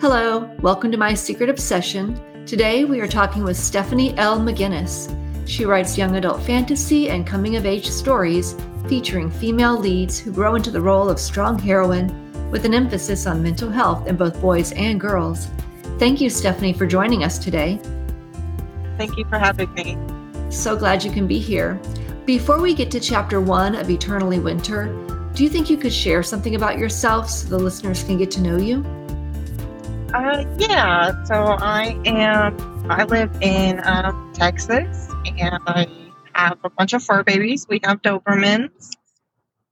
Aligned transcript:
Hello, 0.00 0.48
welcome 0.60 0.92
to 0.92 0.96
my 0.96 1.12
secret 1.12 1.50
obsession. 1.50 2.46
Today 2.46 2.84
we 2.84 3.00
are 3.00 3.08
talking 3.08 3.42
with 3.42 3.56
Stephanie 3.56 4.16
L. 4.16 4.38
McGinnis. 4.38 5.12
She 5.44 5.64
writes 5.64 5.98
young 5.98 6.14
adult 6.14 6.40
fantasy 6.42 7.10
and 7.10 7.26
coming 7.26 7.56
of 7.56 7.66
age 7.66 7.90
stories 7.90 8.54
featuring 8.86 9.28
female 9.28 9.76
leads 9.76 10.16
who 10.16 10.30
grow 10.30 10.54
into 10.54 10.70
the 10.70 10.80
role 10.80 11.10
of 11.10 11.18
strong 11.18 11.58
heroine 11.58 12.12
with 12.52 12.64
an 12.64 12.74
emphasis 12.74 13.26
on 13.26 13.42
mental 13.42 13.70
health 13.70 14.06
in 14.06 14.16
both 14.16 14.40
boys 14.40 14.70
and 14.74 15.00
girls. 15.00 15.48
Thank 15.98 16.20
you, 16.20 16.30
Stephanie, 16.30 16.74
for 16.74 16.86
joining 16.86 17.24
us 17.24 17.36
today. 17.36 17.80
Thank 18.98 19.18
you 19.18 19.24
for 19.24 19.36
having 19.36 19.74
me. 19.74 19.98
So 20.48 20.76
glad 20.76 21.02
you 21.02 21.10
can 21.10 21.26
be 21.26 21.40
here. 21.40 21.74
Before 22.24 22.60
we 22.60 22.72
get 22.72 22.92
to 22.92 23.00
chapter 23.00 23.40
one 23.40 23.74
of 23.74 23.90
Eternally 23.90 24.38
Winter, 24.38 24.94
do 25.34 25.42
you 25.42 25.50
think 25.50 25.68
you 25.68 25.76
could 25.76 25.92
share 25.92 26.22
something 26.22 26.54
about 26.54 26.78
yourself 26.78 27.28
so 27.28 27.48
the 27.48 27.58
listeners 27.58 28.04
can 28.04 28.16
get 28.16 28.30
to 28.30 28.40
know 28.40 28.58
you? 28.58 28.84
Uh, 30.14 30.42
yeah, 30.58 31.24
so 31.24 31.34
I 31.34 32.00
am, 32.06 32.90
I 32.90 33.04
live 33.04 33.30
in 33.42 33.80
um, 33.84 34.32
Texas 34.32 35.10
and 35.38 35.58
I 35.66 35.86
have 36.32 36.58
a 36.64 36.70
bunch 36.70 36.94
of 36.94 37.02
fur 37.02 37.22
babies. 37.22 37.66
We 37.68 37.80
have 37.84 38.00
Dobermans. 38.00 38.96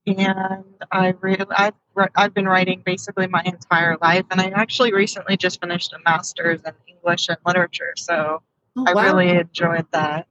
And 0.07 0.65
I 0.93 1.15
really, 1.21 1.47
I've, 1.51 1.73
I've 2.15 2.35
been 2.35 2.47
writing 2.47 2.83
basically 2.85 3.27
my 3.29 3.43
entire 3.47 3.97
life. 4.03 4.27
And 4.31 4.41
I 4.41 4.49
actually 4.51 4.93
recently 4.93 5.39
just 5.39 5.59
finished 5.61 5.95
a 5.95 5.99
master's 6.05 6.61
in 6.67 6.73
English 6.87 7.29
and 7.31 7.39
literature. 7.47 7.95
So 7.97 8.43
oh, 8.77 8.85
I 8.87 9.05
really 9.05 9.31
enjoyed 9.31 9.87
that. 9.93 10.27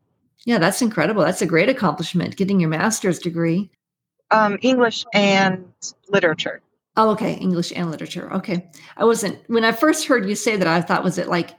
Yeah, 0.45 0.59
that's 0.59 0.83
incredible. 0.83 1.23
That's 1.23 1.41
a 1.41 1.47
great 1.47 1.67
accomplishment, 1.67 2.35
getting 2.37 2.59
your 2.59 2.69
master's 2.69 3.17
degree. 3.17 3.71
Um, 4.29 4.59
English 4.61 5.03
and 5.15 5.65
literature. 6.09 6.61
Oh, 6.97 7.11
okay. 7.11 7.33
English 7.33 7.73
and 7.75 7.91
literature. 7.91 8.31
Okay. 8.33 8.69
I 8.95 9.05
wasn't 9.05 9.39
when 9.47 9.65
I 9.65 9.71
first 9.71 10.07
heard 10.07 10.27
you 10.27 10.35
say 10.35 10.55
that 10.55 10.67
I 10.67 10.81
thought 10.81 11.03
was 11.03 11.17
it 11.17 11.27
like 11.27 11.51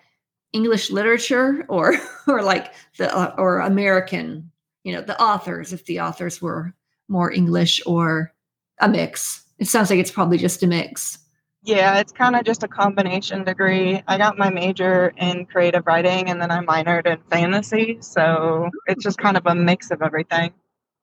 English 0.53 0.91
literature 0.91 1.65
or 1.69 1.95
or 2.27 2.43
like 2.43 2.73
the 2.99 3.15
uh, 3.15 3.35
or 3.37 3.61
American, 3.61 4.51
you 4.85 4.93
know, 4.93 5.03
the 5.03 5.21
authors 5.21 5.73
if 5.73 5.85
the 5.85 6.01
authors 6.01 6.41
were 6.41 6.75
more 7.09 7.31
English 7.31 7.83
or 7.87 8.33
a 8.81 8.89
mix. 8.89 9.45
It 9.59 9.69
sounds 9.69 9.91
like 9.91 9.99
it's 9.99 10.11
probably 10.11 10.39
just 10.39 10.63
a 10.63 10.67
mix. 10.67 11.19
Yeah, 11.63 11.99
it's 11.99 12.13
kind 12.13 12.37
of 12.37 12.45
just 12.45 12.63
a 12.63 12.69
combination 12.69 13.43
degree. 13.43 14.01
I 14.07 14.19
got 14.19 14.39
my 14.39 14.51
major 14.51 15.13
in 15.17 15.47
creative 15.47 15.85
writing 15.87 16.31
and 16.31 16.41
then 16.41 16.51
I 16.51 16.65
minored 16.65 17.07
in 17.07 17.19
fantasy, 17.29 17.99
so 18.01 18.71
it's 18.87 19.03
just 19.03 19.19
kind 19.19 19.37
of 19.37 19.47
a 19.47 19.55
mix 19.55 19.91
of 19.91 20.01
everything. 20.01 20.53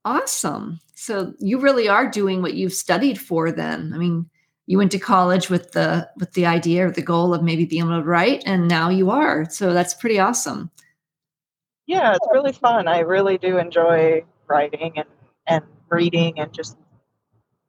Awesome. 0.05 0.79
So 0.95 1.33
you 1.39 1.59
really 1.59 1.87
are 1.87 2.09
doing 2.09 2.41
what 2.41 2.53
you've 2.53 2.73
studied 2.73 3.19
for 3.19 3.51
then. 3.51 3.91
I 3.93 3.97
mean, 3.97 4.29
you 4.65 4.77
went 4.77 4.91
to 4.91 4.99
college 4.99 5.49
with 5.49 5.71
the 5.71 6.09
with 6.17 6.33
the 6.33 6.45
idea 6.45 6.87
or 6.87 6.91
the 6.91 7.01
goal 7.01 7.33
of 7.33 7.43
maybe 7.43 7.65
being 7.65 7.83
able 7.83 7.99
to 7.99 8.03
write 8.03 8.43
and 8.45 8.67
now 8.67 8.89
you 8.89 9.09
are. 9.09 9.49
So 9.49 9.73
that's 9.73 9.93
pretty 9.93 10.19
awesome. 10.19 10.71
Yeah, 11.85 12.13
it's 12.13 12.27
really 12.31 12.53
fun. 12.53 12.87
I 12.87 12.99
really 12.99 13.37
do 13.37 13.57
enjoy 13.57 14.23
writing 14.47 14.93
and 14.95 15.07
and 15.47 15.63
reading 15.89 16.39
and 16.39 16.53
just 16.53 16.77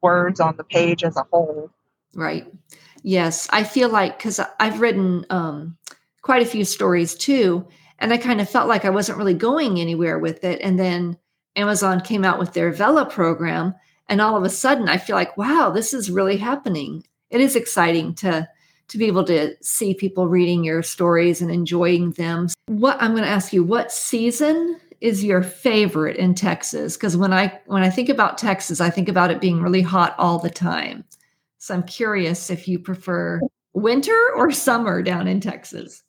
words 0.03 0.39
on 0.39 0.57
the 0.57 0.65
page 0.65 1.03
as 1.03 1.17
a 1.17 1.27
whole. 1.33 1.71
Right. 2.15 2.47
Yes, 3.03 3.49
I 3.53 3.65
feel 3.65 3.89
like 3.89 4.19
cuz 4.19 4.39
I've 4.61 4.81
written 4.81 5.27
um 5.31 5.77
quite 6.23 6.43
a 6.43 6.47
few 6.47 6.65
stories 6.65 7.15
too 7.15 7.67
and 7.99 8.13
I 8.13 8.19
kind 8.19 8.41
of 8.41 8.49
felt 8.49 8.69
like 8.69 8.85
I 8.85 8.91
wasn't 8.91 9.19
really 9.19 9.35
going 9.35 9.81
anywhere 9.81 10.19
with 10.19 10.45
it 10.45 10.61
and 10.63 10.79
then 10.79 11.19
Amazon 11.57 12.01
came 12.01 12.25
out 12.25 12.39
with 12.39 12.53
their 12.53 12.73
Vella 12.73 13.07
program. 13.07 13.75
And 14.09 14.21
all 14.21 14.37
of 14.37 14.45
a 14.45 14.51
sudden, 14.51 14.89
I 14.89 14.99
feel 14.99 15.17
like, 15.17 15.37
wow, 15.37 15.71
this 15.71 15.95
is 15.95 16.11
really 16.11 16.37
happening. 16.37 17.05
It 17.31 17.41
is 17.41 17.57
exciting 17.57 18.15
to 18.17 18.49
to 18.89 18.99
be 18.99 19.07
able 19.07 19.25
to 19.25 19.57
see 19.63 19.95
people 19.95 20.29
reading 20.29 20.63
your 20.63 20.83
stories 20.83 21.41
and 21.41 21.51
enjoying 21.51 22.11
them. 22.13 22.49
What 22.67 23.01
I'm 23.01 23.13
going 23.13 23.25
to 23.25 23.29
ask 23.31 23.51
you, 23.53 23.65
what 23.65 23.91
season 23.91 24.79
is 25.01 25.25
your 25.25 25.43
favorite 25.43 26.17
in 26.17 26.35
Texas? 26.35 26.97
Because 26.97 27.17
when 27.17 27.33
I 27.33 27.59
when 27.67 27.83
I 27.83 27.91
think 27.91 28.09
about 28.09 28.39
Texas, 28.39 28.81
I 28.81 28.91
think 28.91 29.09
about 29.09 29.31
it 29.31 29.41
being 29.41 29.63
really 29.63 29.83
hot 29.83 30.15
all 30.19 30.39
the 30.39 30.51
time. 30.51 31.05
So 31.59 31.75
I'm 31.75 31.83
curious 31.83 32.51
if 32.51 32.69
you 32.69 32.79
prefer 32.79 33.41
winter 33.73 34.19
or 34.37 34.51
summer 34.53 35.03
down 35.03 35.27
in 35.27 35.41
Texas. 35.41 36.04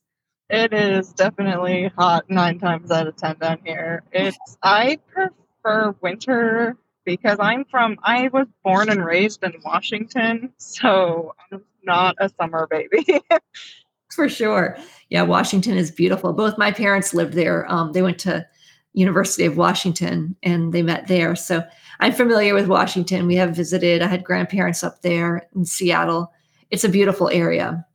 It 0.49 0.73
is 0.73 1.11
definitely 1.13 1.91
hot 1.97 2.29
nine 2.29 2.59
times 2.59 2.91
out 2.91 3.07
of 3.07 3.15
ten 3.15 3.37
down 3.37 3.59
here. 3.63 4.03
It's 4.11 4.37
I 4.61 4.99
prefer 5.07 5.95
winter 6.01 6.77
because 7.03 7.37
I'm 7.39 7.65
from 7.65 7.97
I 8.03 8.29
was 8.31 8.47
born 8.63 8.89
and 8.89 9.03
raised 9.03 9.43
in 9.43 9.53
Washington, 9.63 10.53
so 10.57 11.33
I'm 11.51 11.63
not 11.83 12.15
a 12.19 12.29
summer 12.29 12.67
baby. 12.67 13.21
For 14.11 14.29
sure. 14.29 14.77
Yeah, 15.09 15.23
Washington 15.23 15.77
is 15.77 15.91
beautiful. 15.91 16.31
Both 16.31 16.57
my 16.57 16.71
parents 16.71 17.13
lived 17.13 17.33
there. 17.33 17.69
Um, 17.71 17.91
they 17.91 18.01
went 18.01 18.19
to 18.19 18.47
University 18.93 19.45
of 19.45 19.57
Washington 19.57 20.35
and 20.41 20.71
they 20.71 20.81
met 20.81 21.07
there. 21.07 21.35
So 21.35 21.63
I'm 21.99 22.13
familiar 22.13 22.53
with 22.53 22.67
Washington. 22.67 23.27
We 23.27 23.35
have 23.35 23.55
visited. 23.55 24.01
I 24.01 24.07
had 24.07 24.23
grandparents 24.23 24.83
up 24.83 25.01
there 25.01 25.47
in 25.55 25.65
Seattle. 25.65 26.31
It's 26.69 26.83
a 26.83 26.89
beautiful 26.89 27.29
area. 27.29 27.85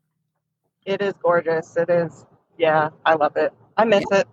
It 0.85 1.01
is 1.01 1.15
gorgeous. 1.23 1.77
It 1.77 1.89
is 1.89 2.27
yeah, 2.61 2.91
I 3.07 3.15
love 3.15 3.37
it. 3.37 3.53
I 3.79 3.85
miss 3.85 4.05
it. 4.13 4.29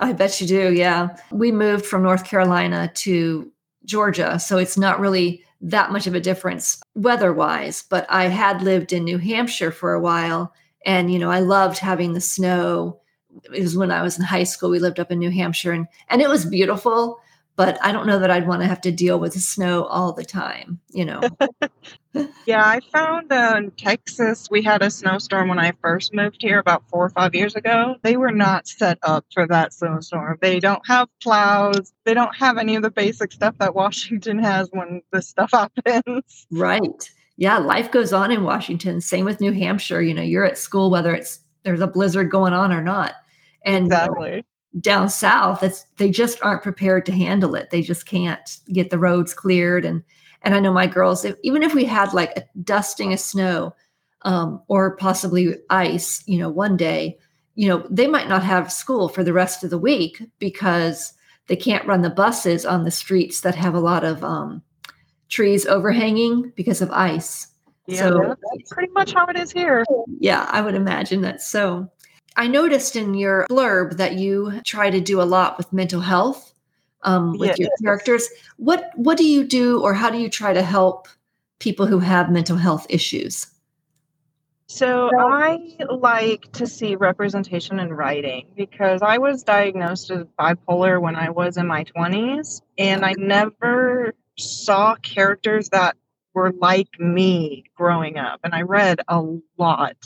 I 0.00 0.12
bet 0.12 0.40
you 0.40 0.46
do. 0.48 0.72
Yeah. 0.74 1.16
We 1.30 1.52
moved 1.52 1.86
from 1.86 2.02
North 2.02 2.24
Carolina 2.24 2.90
to 2.96 3.50
Georgia. 3.84 4.38
So 4.40 4.58
it's 4.58 4.76
not 4.76 4.98
really 4.98 5.44
that 5.60 5.92
much 5.92 6.08
of 6.08 6.14
a 6.14 6.20
difference 6.20 6.82
weather 6.94 7.32
wise. 7.32 7.84
But 7.88 8.04
I 8.08 8.24
had 8.26 8.62
lived 8.62 8.92
in 8.92 9.04
New 9.04 9.18
Hampshire 9.18 9.70
for 9.70 9.94
a 9.94 10.00
while. 10.00 10.52
And, 10.84 11.12
you 11.12 11.20
know, 11.20 11.30
I 11.30 11.38
loved 11.38 11.78
having 11.78 12.14
the 12.14 12.20
snow. 12.20 13.00
It 13.54 13.62
was 13.62 13.76
when 13.76 13.92
I 13.92 14.02
was 14.02 14.18
in 14.18 14.24
high 14.24 14.44
school. 14.44 14.70
We 14.70 14.80
lived 14.80 14.98
up 14.98 15.12
in 15.12 15.20
New 15.20 15.30
Hampshire 15.30 15.72
and, 15.72 15.86
and 16.08 16.20
it 16.20 16.28
was 16.28 16.44
beautiful 16.44 17.20
but 17.58 17.76
I 17.84 17.90
don't 17.90 18.06
know 18.06 18.20
that 18.20 18.30
I'd 18.30 18.46
want 18.46 18.62
to 18.62 18.68
have 18.68 18.80
to 18.82 18.92
deal 18.92 19.18
with 19.18 19.34
the 19.34 19.40
snow 19.40 19.82
all 19.86 20.12
the 20.12 20.24
time, 20.24 20.78
you 20.90 21.04
know. 21.04 21.20
yeah, 22.46 22.64
I 22.64 22.80
found 22.92 23.32
uh, 23.32 23.54
in 23.56 23.70
Texas 23.72 24.48
we 24.50 24.62
had 24.62 24.82
a 24.82 24.90
snowstorm 24.90 25.48
when 25.48 25.58
I 25.58 25.72
first 25.82 26.14
moved 26.14 26.38
here 26.40 26.58
about 26.58 26.82
four 26.88 27.06
or 27.06 27.10
five 27.10 27.34
years 27.34 27.54
ago. 27.54 27.96
They 28.02 28.16
were 28.16 28.32
not 28.32 28.66
set 28.66 28.98
up 29.02 29.24
for 29.32 29.46
that 29.46 29.72
snowstorm. 29.72 30.38
They 30.40 30.60
don't 30.60 30.86
have 30.86 31.08
plows. 31.22 31.92
They 32.04 32.14
don't 32.14 32.34
have 32.36 32.58
any 32.58 32.76
of 32.76 32.82
the 32.82 32.90
basic 32.90 33.32
stuff 33.32 33.56
that 33.58 33.74
Washington 33.74 34.38
has 34.38 34.68
when 34.72 35.02
this 35.12 35.28
stuff 35.28 35.50
happens. 35.86 36.46
Right. 36.50 37.10
Yeah, 37.36 37.58
life 37.58 37.90
goes 37.90 38.12
on 38.12 38.30
in 38.30 38.42
Washington. 38.42 39.00
Same 39.00 39.24
with 39.24 39.40
New 39.40 39.52
Hampshire. 39.52 40.02
You 40.02 40.14
know, 40.14 40.22
you're 40.22 40.44
at 40.44 40.58
school 40.58 40.90
whether 40.90 41.14
it's 41.14 41.40
there's 41.64 41.80
a 41.80 41.86
blizzard 41.86 42.30
going 42.30 42.52
on 42.52 42.72
or 42.72 42.82
not. 42.82 43.14
And 43.64 43.86
exactly 43.86 44.44
down 44.80 45.08
south 45.08 45.62
it's 45.62 45.86
they 45.96 46.10
just 46.10 46.38
aren't 46.42 46.62
prepared 46.62 47.06
to 47.06 47.12
handle 47.12 47.54
it 47.54 47.70
they 47.70 47.80
just 47.80 48.06
can't 48.06 48.58
get 48.70 48.90
the 48.90 48.98
roads 48.98 49.32
cleared 49.32 49.84
and 49.84 50.02
and 50.42 50.54
i 50.54 50.60
know 50.60 50.72
my 50.72 50.86
girls 50.86 51.24
if, 51.24 51.36
even 51.42 51.62
if 51.62 51.74
we 51.74 51.84
had 51.84 52.12
like 52.12 52.36
a 52.36 52.44
dusting 52.62 53.12
of 53.12 53.20
snow 53.20 53.74
um, 54.22 54.60
or 54.68 54.96
possibly 54.96 55.56
ice 55.70 56.22
you 56.26 56.38
know 56.38 56.48
one 56.48 56.76
day 56.76 57.16
you 57.54 57.68
know 57.68 57.84
they 57.90 58.06
might 58.06 58.28
not 58.28 58.42
have 58.42 58.72
school 58.72 59.08
for 59.08 59.24
the 59.24 59.32
rest 59.32 59.64
of 59.64 59.70
the 59.70 59.78
week 59.78 60.22
because 60.38 61.12
they 61.48 61.56
can't 61.56 61.86
run 61.86 62.02
the 62.02 62.10
buses 62.10 62.64
on 62.64 62.84
the 62.84 62.90
streets 62.90 63.40
that 63.40 63.54
have 63.54 63.74
a 63.74 63.80
lot 63.80 64.04
of 64.04 64.22
um, 64.22 64.62
trees 65.28 65.66
overhanging 65.66 66.52
because 66.54 66.80
of 66.80 66.90
ice. 66.90 67.48
Yeah, 67.86 68.00
so 68.00 68.36
that's 68.52 68.72
pretty 68.72 68.92
much 68.92 69.14
how 69.14 69.26
it 69.26 69.36
is 69.36 69.50
here. 69.50 69.84
Yeah 70.20 70.48
i 70.52 70.60
would 70.60 70.74
imagine 70.74 71.22
that. 71.22 71.42
So 71.42 71.90
I 72.36 72.46
noticed 72.46 72.94
in 72.94 73.14
your 73.14 73.46
blurb 73.50 73.96
that 73.96 74.14
you 74.14 74.60
try 74.64 74.90
to 74.90 75.00
do 75.00 75.20
a 75.20 75.24
lot 75.24 75.58
with 75.58 75.72
mental 75.72 76.00
health 76.00 76.52
um, 77.02 77.38
with 77.38 77.50
yes. 77.50 77.58
your 77.58 77.70
characters. 77.82 78.28
What 78.56 78.90
what 78.96 79.16
do 79.16 79.24
you 79.24 79.44
do, 79.44 79.82
or 79.82 79.94
how 79.94 80.10
do 80.10 80.18
you 80.18 80.28
try 80.28 80.52
to 80.52 80.62
help 80.62 81.08
people 81.58 81.86
who 81.86 81.98
have 81.98 82.30
mental 82.30 82.56
health 82.56 82.86
issues? 82.88 83.46
So 84.70 85.10
I 85.18 85.76
like 85.88 86.52
to 86.52 86.66
see 86.66 86.94
representation 86.94 87.78
in 87.78 87.92
writing 87.92 88.48
because 88.54 89.00
I 89.00 89.16
was 89.16 89.42
diagnosed 89.42 90.10
as 90.10 90.26
bipolar 90.38 91.00
when 91.00 91.16
I 91.16 91.30
was 91.30 91.56
in 91.56 91.66
my 91.66 91.84
20s 91.84 92.60
and 92.76 93.02
I 93.02 93.14
never 93.16 94.12
saw 94.36 94.94
characters 94.96 95.70
that 95.70 95.96
were 96.34 96.52
like 96.52 96.88
me 97.00 97.64
growing 97.76 98.18
up 98.18 98.40
and 98.44 98.54
I 98.54 98.60
read 98.60 99.00
a 99.08 99.24
lot 99.56 99.96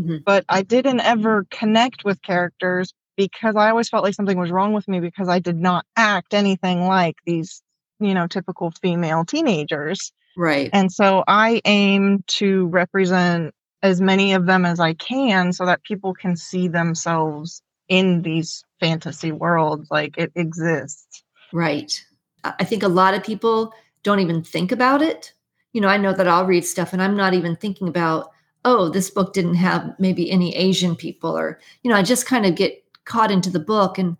Mm-hmm. 0.00 0.18
But 0.24 0.44
I 0.48 0.62
didn't 0.62 1.00
ever 1.00 1.46
connect 1.50 2.04
with 2.04 2.22
characters 2.22 2.94
because 3.20 3.54
I 3.54 3.68
always 3.68 3.90
felt 3.90 4.02
like 4.02 4.14
something 4.14 4.38
was 4.38 4.50
wrong 4.50 4.72
with 4.72 4.88
me 4.88 4.98
because 4.98 5.28
I 5.28 5.40
did 5.40 5.56
not 5.56 5.84
act 5.94 6.32
anything 6.32 6.86
like 6.86 7.16
these, 7.26 7.62
you 7.98 8.14
know, 8.14 8.26
typical 8.26 8.70
female 8.80 9.26
teenagers. 9.26 10.10
Right. 10.38 10.70
And 10.72 10.90
so 10.90 11.22
I 11.28 11.60
aim 11.66 12.24
to 12.38 12.68
represent 12.68 13.54
as 13.82 14.00
many 14.00 14.32
of 14.32 14.46
them 14.46 14.64
as 14.64 14.80
I 14.80 14.94
can 14.94 15.52
so 15.52 15.66
that 15.66 15.82
people 15.82 16.14
can 16.14 16.34
see 16.34 16.66
themselves 16.66 17.60
in 17.90 18.22
these 18.22 18.64
fantasy 18.80 19.32
worlds 19.32 19.88
like 19.90 20.16
it 20.16 20.32
exists. 20.34 21.22
Right. 21.52 22.02
I 22.42 22.64
think 22.64 22.82
a 22.82 22.88
lot 22.88 23.12
of 23.12 23.22
people 23.22 23.74
don't 24.02 24.20
even 24.20 24.42
think 24.42 24.72
about 24.72 25.02
it. 25.02 25.34
You 25.74 25.82
know, 25.82 25.88
I 25.88 25.98
know 25.98 26.14
that 26.14 26.26
I'll 26.26 26.46
read 26.46 26.64
stuff 26.64 26.94
and 26.94 27.02
I'm 27.02 27.18
not 27.18 27.34
even 27.34 27.54
thinking 27.54 27.86
about 27.86 28.30
oh, 28.64 28.88
this 28.88 29.10
book 29.10 29.32
didn't 29.32 29.54
have 29.54 29.94
maybe 29.98 30.30
any 30.30 30.54
Asian 30.56 30.94
people, 30.94 31.36
or, 31.36 31.58
you 31.82 31.90
know, 31.90 31.96
I 31.96 32.02
just 32.02 32.26
kind 32.26 32.44
of 32.46 32.54
get 32.54 32.84
caught 33.04 33.30
into 33.30 33.50
the 33.50 33.60
book. 33.60 33.98
And, 33.98 34.16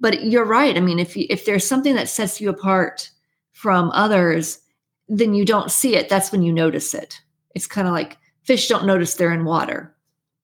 but 0.00 0.24
you're 0.24 0.44
right. 0.44 0.76
I 0.76 0.80
mean, 0.80 0.98
if 0.98 1.16
you, 1.16 1.26
if 1.30 1.44
there's 1.44 1.66
something 1.66 1.94
that 1.94 2.08
sets 2.08 2.40
you 2.40 2.50
apart 2.50 3.10
from 3.52 3.90
others, 3.92 4.60
then 5.08 5.34
you 5.34 5.44
don't 5.44 5.70
see 5.70 5.96
it. 5.96 6.08
That's 6.08 6.32
when 6.32 6.42
you 6.42 6.52
notice 6.52 6.94
it. 6.94 7.20
It's 7.54 7.66
kind 7.66 7.86
of 7.86 7.94
like 7.94 8.18
fish 8.42 8.68
don't 8.68 8.86
notice 8.86 9.14
they're 9.14 9.32
in 9.32 9.44
water 9.44 9.94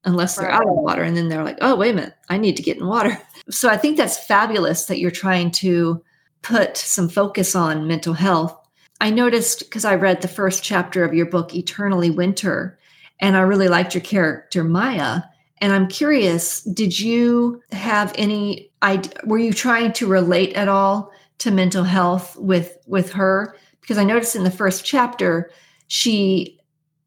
unless 0.05 0.37
they're 0.37 0.49
right. 0.49 0.57
out 0.57 0.69
of 0.69 0.75
water. 0.75 1.03
And 1.03 1.17
then 1.17 1.29
they're 1.29 1.45
like, 1.45 1.59
oh, 1.61 1.77
wait 1.77 1.91
a 1.91 1.95
minute, 1.95 2.15
I 2.29 2.39
need 2.39 2.57
to 2.57 2.63
get 2.63 2.79
in 2.79 2.87
water. 2.87 3.19
So 3.49 3.69
I 3.69 3.77
think 3.77 3.97
that's 3.97 4.27
fabulous 4.27 4.85
that 4.85 5.01
you're 5.01 5.11
trying 5.11 5.51
to 5.53 6.01
put 6.43 6.77
some 6.77 7.09
focus 7.09 7.57
on 7.57 7.89
mental 7.89 8.15
health. 8.15 8.57
I 9.01 9.11
noticed 9.11 9.61
because 9.61 9.85
I 9.85 9.97
read 9.97 10.23
the 10.23 10.29
first 10.29 10.63
chapter 10.63 11.03
of 11.03 11.15
your 11.15 11.27
book, 11.27 11.53
Eternally 11.53 12.11
Winter, 12.11 12.79
and 13.19 13.37
I 13.37 13.41
really 13.41 13.67
liked 13.67 13.95
your 13.95 14.03
character, 14.03 14.63
Maya. 14.63 15.23
And 15.61 15.73
I'm 15.73 15.89
curious, 15.89 16.63
did 16.63 16.99
you 16.99 17.63
have 17.73 18.13
any 18.17 18.71
idea, 18.83 19.13
were 19.25 19.39
you 19.39 19.53
trying 19.53 19.93
to 19.93 20.07
relate 20.07 20.55
at 20.55 20.69
all 20.69 21.13
to 21.39 21.51
mental 21.51 21.85
health 21.85 22.37
with 22.37 22.79
with 22.87 23.13
her? 23.13 23.55
Because 23.81 23.99
I 23.99 24.05
noticed 24.05 24.37
in 24.37 24.45
the 24.45 24.51
first 24.51 24.85
chapter, 24.85 25.51
she 25.89 26.59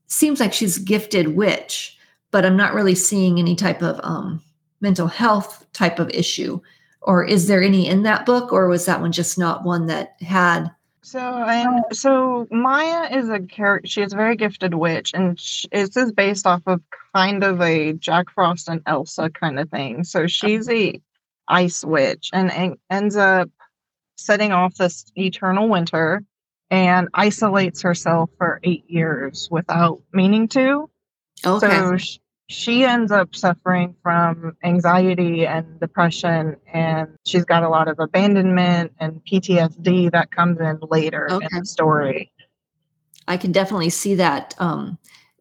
seems 0.07 0.39
like 0.39 0.53
she's 0.53 0.77
gifted 0.77 1.35
witch, 1.35 1.97
but 2.31 2.45
I'm 2.45 2.57
not 2.57 2.73
really 2.73 2.95
seeing 2.95 3.39
any 3.39 3.55
type 3.55 3.81
of 3.81 3.99
um, 4.03 4.41
mental 4.81 5.07
health 5.07 5.65
type 5.73 5.97
of 5.97 6.09
issue. 6.11 6.59
Or 7.01 7.25
is 7.25 7.47
there 7.47 7.61
any 7.61 7.87
in 7.87 8.03
that 8.03 8.25
book, 8.25 8.53
or 8.53 8.67
was 8.67 8.85
that 8.85 9.01
one 9.01 9.11
just 9.11 9.37
not 9.37 9.63
one 9.63 9.87
that 9.87 10.15
had 10.21 10.69
so 11.03 11.19
and 11.19 11.83
so 11.91 12.47
Maya 12.49 13.15
is 13.17 13.29
a 13.29 13.39
character. 13.39 13.87
She 13.87 14.01
is 14.01 14.13
a 14.13 14.15
very 14.15 14.37
gifted 14.37 14.73
witch, 14.73 15.11
and 15.13 15.39
she, 15.39 15.67
this 15.69 15.97
is 15.97 16.13
based 16.13 16.47
off 16.47 16.61
of 16.65 16.81
kind 17.13 17.43
of 17.43 17.61
a 17.61 17.93
Jack 17.93 18.27
Frost 18.33 18.69
and 18.69 18.81
Elsa 18.85 19.29
kind 19.29 19.59
of 19.59 19.69
thing. 19.69 20.05
So 20.05 20.27
she's 20.27 20.69
a 20.69 21.01
ice 21.47 21.83
witch, 21.83 22.29
and, 22.31 22.51
and 22.51 22.77
ends 22.89 23.17
up 23.17 23.49
setting 24.15 24.53
off 24.53 24.75
this 24.75 25.05
eternal 25.15 25.67
winter, 25.67 26.23
and 26.71 27.09
isolates 27.13 27.81
herself 27.81 28.29
for 28.37 28.61
eight 28.63 28.89
years 28.89 29.49
without 29.51 30.01
meaning 30.13 30.47
to. 30.49 30.89
Okay. 31.45 31.67
So 31.67 31.97
she, 31.97 32.19
she 32.47 32.83
ends 32.83 33.11
up 33.11 33.35
suffering 33.35 33.95
from 34.03 34.55
anxiety 34.63 35.45
and 35.45 35.79
depression 35.79 36.55
and 36.71 37.07
she's 37.25 37.45
got 37.45 37.63
a 37.63 37.69
lot 37.69 37.87
of 37.87 37.99
abandonment 37.99 38.91
and 38.99 39.21
PTSD 39.25 40.11
that 40.11 40.31
comes 40.31 40.59
in 40.59 40.79
later 40.89 41.27
okay. 41.31 41.47
in 41.51 41.59
the 41.59 41.65
story. 41.65 42.31
I 43.27 43.37
can 43.37 43.51
definitely 43.51 43.89
see 43.89 44.15
that 44.15 44.53
um, 44.57 44.97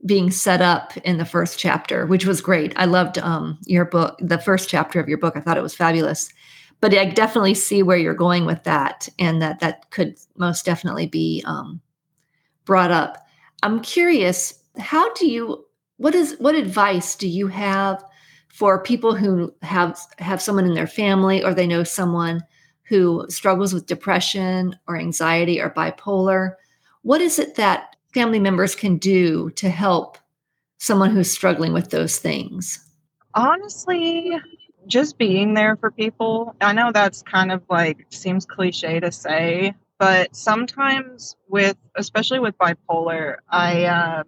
being 0.06 0.31
set 0.31 0.62
up 0.62 0.96
in 0.99 1.19
the 1.19 1.25
first 1.25 1.58
chapter, 1.58 2.06
which 2.06 2.25
was 2.25 2.40
great. 2.40 2.72
I 2.76 2.84
loved 2.84 3.19
um, 3.19 3.58
your 3.66 3.84
book, 3.84 4.16
the 4.20 4.38
first 4.38 4.69
chapter 4.69 5.00
of 5.00 5.08
your 5.08 5.19
book. 5.19 5.37
I 5.37 5.40
thought 5.40 5.58
it 5.58 5.62
was 5.62 5.75
fabulous. 5.75 6.32
But 6.81 6.96
I 6.96 7.05
definitely 7.05 7.55
see 7.55 7.82
where 7.84 7.96
you're 7.96 8.12
going 8.12 8.44
with 8.44 8.64
that, 8.64 9.08
and 9.16 9.40
that 9.40 9.60
that 9.60 9.88
could 9.90 10.16
most 10.37 10.64
definitely 10.64 11.06
be 11.06 11.40
um, 11.46 11.81
brought 12.64 12.90
up. 12.90 13.25
I'm 13.62 13.81
curious, 13.81 14.58
how 14.78 15.12
do 15.14 15.28
you 15.28 15.64
what 16.02 16.16
is 16.16 16.34
what 16.40 16.56
advice 16.56 17.14
do 17.14 17.28
you 17.28 17.46
have 17.46 18.02
for 18.49 18.82
people 18.82 19.14
who 19.14 19.54
have 19.62 19.96
have 20.19 20.43
someone 20.43 20.66
in 20.66 20.75
their 20.75 20.88
family 20.88 21.44
or 21.44 21.54
they 21.54 21.66
know 21.66 21.84
someone 21.84 22.43
who 22.82 23.25
struggles 23.28 23.72
with 23.72 23.87
depression 23.87 24.76
or 24.88 24.96
anxiety 24.96 25.60
or 25.60 25.70
bipolar? 25.70 26.54
What 27.02 27.20
is 27.20 27.38
it 27.38 27.54
that 27.54 27.94
family 28.12 28.40
members 28.40 28.75
can 28.75 28.99
do 28.99 29.50
to 29.50 29.70
help 29.70 30.19
someone 30.78 31.10
who's 31.10 31.31
struggling 31.31 31.72
with 31.72 31.90
those 31.90 32.19
things? 32.19 32.84
Honestly 33.34 34.32
just 34.88 35.16
being 35.16 35.55
there 35.55 35.76
for 35.76 35.93
people 35.93 36.56
i 36.60 36.72
know 36.72 36.90
that's 36.90 37.22
kind 37.22 37.52
of 37.52 37.62
like 37.70 38.05
seems 38.10 38.44
cliche 38.44 38.98
to 38.98 39.12
say 39.12 39.72
but 39.98 40.34
sometimes 40.34 41.37
with 41.48 41.76
especially 41.94 42.40
with 42.40 42.58
bipolar 42.58 43.37
i 43.48 43.84
uh, 43.84 44.25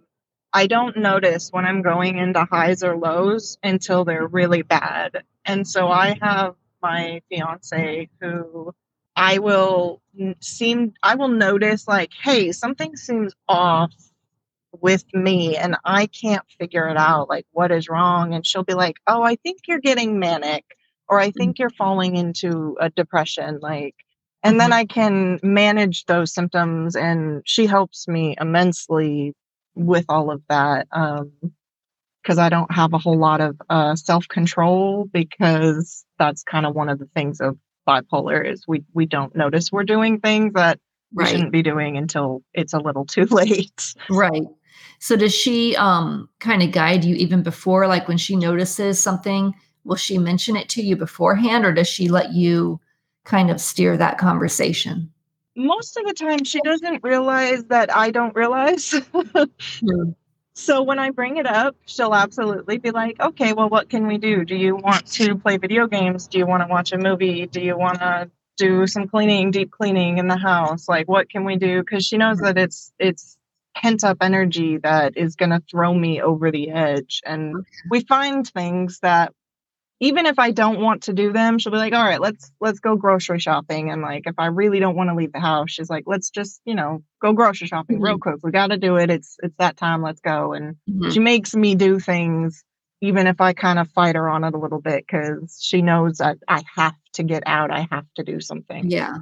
I 0.55 0.67
don't 0.67 0.95
notice 0.95 1.49
when 1.51 1.65
I'm 1.65 1.81
going 1.81 2.17
into 2.17 2.45
highs 2.45 2.81
or 2.81 2.95
lows 2.95 3.57
until 3.61 4.05
they're 4.05 4.25
really 4.25 4.61
bad. 4.61 5.25
And 5.43 5.67
so 5.67 5.89
I 5.89 6.17
have 6.21 6.55
my 6.81 7.21
fiance 7.29 8.07
who 8.21 8.73
I 9.17 9.39
will 9.39 10.01
seem 10.39 10.93
I 11.03 11.15
will 11.15 11.27
notice 11.27 11.89
like, 11.89 12.13
hey, 12.13 12.53
something 12.53 12.95
seems 12.95 13.33
off 13.49 13.93
with 14.71 15.03
me 15.13 15.57
and 15.57 15.75
I 15.83 16.05
can't 16.05 16.45
figure 16.57 16.87
it 16.87 16.95
out. 16.95 17.27
Like, 17.27 17.45
what 17.51 17.73
is 17.73 17.89
wrong? 17.89 18.33
And 18.33 18.47
she'll 18.47 18.63
be 18.63 18.75
like, 18.75 18.95
oh, 19.07 19.23
I 19.23 19.35
think 19.35 19.59
you're 19.67 19.79
getting 19.79 20.19
manic, 20.19 20.63
or 21.09 21.19
I 21.19 21.31
think 21.31 21.59
you're 21.59 21.69
falling 21.69 22.15
into 22.15 22.77
a 22.79 22.89
depression. 22.89 23.59
Like, 23.61 23.95
and 24.41 24.57
then 24.57 24.69
mm-hmm. 24.69 24.79
I 24.79 24.85
can 24.85 25.39
manage 25.43 26.05
those 26.05 26.33
symptoms, 26.33 26.95
and 26.95 27.41
she 27.45 27.65
helps 27.65 28.07
me 28.07 28.37
immensely 28.39 29.35
with 29.75 30.05
all 30.09 30.31
of 30.31 30.41
that 30.49 30.87
because 30.89 32.37
um, 32.37 32.43
I 32.43 32.49
don't 32.49 32.71
have 32.71 32.93
a 32.93 32.97
whole 32.97 33.17
lot 33.17 33.41
of 33.41 33.57
uh, 33.69 33.95
self 33.95 34.27
control 34.27 35.05
because 35.11 36.05
that's 36.17 36.43
kind 36.43 36.65
of 36.65 36.75
one 36.75 36.89
of 36.89 36.99
the 36.99 37.09
things 37.13 37.41
of 37.41 37.57
bipolar 37.87 38.43
is 38.51 38.65
we 38.67 38.83
we 38.93 39.05
don't 39.05 39.35
notice 39.35 39.71
we're 39.71 39.83
doing 39.83 40.19
things 40.19 40.53
that 40.53 40.79
right. 41.13 41.25
we 41.25 41.29
shouldn't 41.29 41.51
be 41.51 41.61
doing 41.61 41.97
until 41.97 42.41
it's 42.53 42.73
a 42.73 42.79
little 42.79 43.05
too 43.15 43.25
late. 43.25 43.93
Right. 44.09 44.43
So 44.99 45.15
does 45.15 45.33
she 45.33 45.75
um, 45.75 46.29
kind 46.39 46.61
of 46.61 46.71
guide 46.71 47.05
you 47.05 47.15
even 47.15 47.43
before, 47.43 47.87
like 47.87 48.07
when 48.07 48.17
she 48.17 48.35
notices 48.35 49.01
something? 49.01 49.53
Will 49.83 49.95
she 49.95 50.17
mention 50.17 50.55
it 50.55 50.67
to 50.69 50.81
you 50.81 50.95
beforehand, 50.95 51.63
or 51.63 51.71
does 51.71 51.87
she 51.87 52.07
let 52.07 52.33
you 52.33 52.79
kind 53.23 53.51
of 53.51 53.61
steer 53.61 53.97
that 53.97 54.17
conversation? 54.17 55.11
Most 55.55 55.97
of 55.97 56.05
the 56.05 56.13
time 56.13 56.43
she 56.43 56.59
doesn't 56.61 57.03
realize 57.03 57.63
that 57.65 57.95
I 57.95 58.11
don't 58.11 58.35
realize. 58.35 58.91
Hmm. 58.91 60.11
So 60.57 60.83
when 60.83 60.99
I 60.99 61.09
bring 61.09 61.35
it 61.35 61.45
up, 61.45 61.75
she'll 61.85 62.15
absolutely 62.15 62.77
be 62.77 62.91
like, 62.91 63.19
okay, 63.19 63.51
well, 63.51 63.67
what 63.67 63.89
can 63.89 64.07
we 64.07 64.17
do? 64.17 64.45
Do 64.45 64.55
you 64.55 64.77
want 64.77 65.05
to 65.07 65.35
play 65.35 65.57
video 65.57 65.85
games? 65.85 66.27
Do 66.27 66.37
you 66.37 66.47
want 66.47 66.63
to 66.63 66.67
watch 66.67 66.93
a 66.93 66.97
movie? 66.97 67.45
Do 67.45 67.59
you 67.59 67.77
want 67.77 67.99
to 67.99 68.31
do 68.55 68.87
some 68.87 69.09
cleaning, 69.09 69.51
deep 69.51 69.69
cleaning 69.69 70.17
in 70.17 70.29
the 70.29 70.37
house? 70.37 70.87
Like, 70.87 71.09
what 71.09 71.29
can 71.29 71.43
we 71.43 71.57
do? 71.57 71.81
Because 71.81 72.05
she 72.05 72.15
knows 72.15 72.37
that 72.37 72.57
it's, 72.57 72.93
it's, 72.97 73.37
pent 73.75 74.03
up 74.03 74.17
energy 74.21 74.77
that 74.77 75.17
is 75.17 75.35
going 75.35 75.49
to 75.49 75.61
throw 75.69 75.93
me 75.93 76.21
over 76.21 76.49
the 76.49 76.71
edge 76.71 77.21
and 77.25 77.65
we 77.89 77.99
find 78.01 78.47
things 78.47 78.99
that 79.01 79.33
even 80.05 80.27
if 80.27 80.37
I 80.37 80.51
don't 80.51 80.79
want 80.79 81.03
to 81.03 81.13
do 81.13 81.33
them, 81.33 81.57
she'll 81.57 81.71
be 81.71 81.79
like, 81.79 81.93
"All 81.93 82.03
right, 82.03 82.21
let's 82.21 82.51
let's 82.61 82.79
go 82.79 82.95
grocery 82.95 83.39
shopping." 83.39 83.89
And 83.89 84.03
like, 84.03 84.27
if 84.27 84.35
I 84.37 84.47
really 84.47 84.79
don't 84.79 84.95
want 84.95 85.09
to 85.09 85.15
leave 85.15 85.33
the 85.33 85.39
house, 85.39 85.71
she's 85.71 85.89
like, 85.89 86.03
"Let's 86.05 86.29
just 86.29 86.61
you 86.63 86.75
know 86.75 87.03
go 87.19 87.33
grocery 87.33 87.67
shopping 87.67 87.97
mm-hmm. 87.97 88.05
real 88.05 88.19
quick. 88.19 88.35
We 88.43 88.51
got 88.51 88.67
to 88.67 88.77
do 88.77 88.97
it. 88.97 89.09
It's 89.09 89.37
it's 89.41 89.55
that 89.57 89.77
time. 89.77 90.03
Let's 90.03 90.21
go." 90.21 90.53
And 90.53 90.75
mm-hmm. 90.87 91.09
she 91.09 91.19
makes 91.19 91.55
me 91.55 91.73
do 91.73 91.99
things, 91.99 92.63
even 93.01 93.25
if 93.25 93.41
I 93.41 93.53
kind 93.53 93.79
of 93.79 93.89
fight 93.89 94.15
her 94.15 94.29
on 94.29 94.43
it 94.43 94.53
a 94.53 94.59
little 94.59 94.79
bit, 94.79 95.05
because 95.07 95.57
she 95.59 95.81
knows 95.81 96.17
that 96.17 96.37
I 96.47 96.61
have 96.75 96.95
to 97.13 97.23
get 97.23 97.41
out. 97.47 97.71
I 97.71 97.87
have 97.89 98.05
to 98.15 98.23
do 98.23 98.39
something. 98.39 98.91
Yeah. 98.91 99.17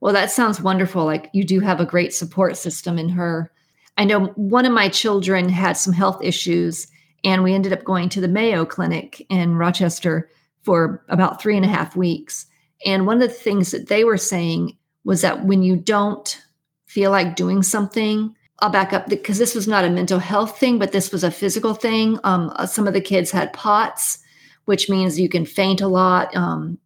Well, 0.00 0.14
that 0.14 0.32
sounds 0.32 0.60
wonderful. 0.60 1.04
Like 1.04 1.30
you 1.32 1.44
do 1.44 1.60
have 1.60 1.78
a 1.78 1.86
great 1.86 2.12
support 2.12 2.56
system 2.56 2.98
in 2.98 3.10
her. 3.10 3.52
I 3.96 4.04
know 4.04 4.26
one 4.34 4.66
of 4.66 4.72
my 4.72 4.88
children 4.88 5.48
had 5.48 5.76
some 5.76 5.92
health 5.92 6.18
issues 6.24 6.88
and 7.24 7.42
we 7.42 7.54
ended 7.54 7.72
up 7.72 7.84
going 7.84 8.08
to 8.10 8.20
the 8.20 8.28
Mayo 8.28 8.64
Clinic 8.64 9.26
in 9.30 9.56
Rochester 9.56 10.30
for 10.62 11.04
about 11.08 11.40
three 11.40 11.56
and 11.56 11.64
a 11.64 11.68
half 11.68 11.96
weeks. 11.96 12.46
And 12.84 13.06
one 13.06 13.20
of 13.20 13.28
the 13.28 13.34
things 13.34 13.70
that 13.70 13.88
they 13.88 14.04
were 14.04 14.18
saying 14.18 14.76
was 15.04 15.22
that 15.22 15.44
when 15.44 15.62
you 15.62 15.76
don't 15.76 16.40
feel 16.86 17.10
like 17.10 17.36
doing 17.36 17.62
something, 17.62 18.34
I'll 18.60 18.70
back 18.70 18.92
up 18.92 19.08
because 19.08 19.38
this 19.38 19.54
was 19.54 19.66
not 19.66 19.84
a 19.84 19.90
mental 19.90 20.18
health 20.18 20.58
thing, 20.58 20.78
but 20.78 20.92
this 20.92 21.10
was 21.10 21.24
a 21.24 21.30
physical 21.30 21.74
thing. 21.74 22.18
Um, 22.24 22.52
uh, 22.56 22.66
some 22.66 22.86
of 22.86 22.94
the 22.94 23.00
kids 23.00 23.30
had 23.30 23.52
POTS, 23.52 24.18
which 24.66 24.88
means 24.88 25.18
you 25.18 25.28
can 25.28 25.44
faint 25.44 25.80
a 25.80 25.88
lot. 25.88 26.34
Um, 26.36 26.78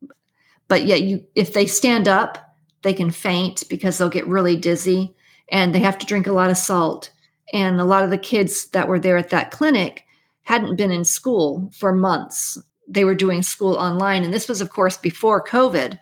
but 0.68 0.85
yet, 0.85 1.02
you 1.02 1.25
if 1.35 1.52
they 1.52 1.66
stand 1.66 2.09
up, 2.09 2.57
they 2.83 2.95
can 2.95 3.11
faint 3.11 3.64
because 3.68 3.99
they'll 3.99 4.09
get 4.09 4.26
really 4.26 4.57
dizzy, 4.57 5.14
and 5.50 5.75
they 5.75 5.80
have 5.80 5.99
to 5.99 6.07
drink 6.07 6.26
a 6.26 6.33
lot 6.33 6.50
of 6.50 6.57
salt. 6.57 7.11
And 7.52 7.80
a 7.80 7.85
lot 7.85 8.04
of 8.04 8.11
the 8.11 8.18
kids 8.18 8.66
that 8.68 8.88
were 8.88 8.99
there 8.99 9.16
at 9.16 9.30
that 9.30 9.50
clinic 9.50 10.04
hadn't 10.49 10.76
been 10.76 10.90
in 10.90 11.05
school 11.05 11.71
for 11.78 11.93
months. 11.93 12.57
They 12.88 13.05
were 13.05 13.14
doing 13.14 13.43
school 13.43 13.75
online. 13.75 14.25
And 14.25 14.33
this 14.33 14.49
was, 14.49 14.62
of 14.62 14.71
course, 14.71 14.97
before 14.97 15.45
COVID. 15.45 15.99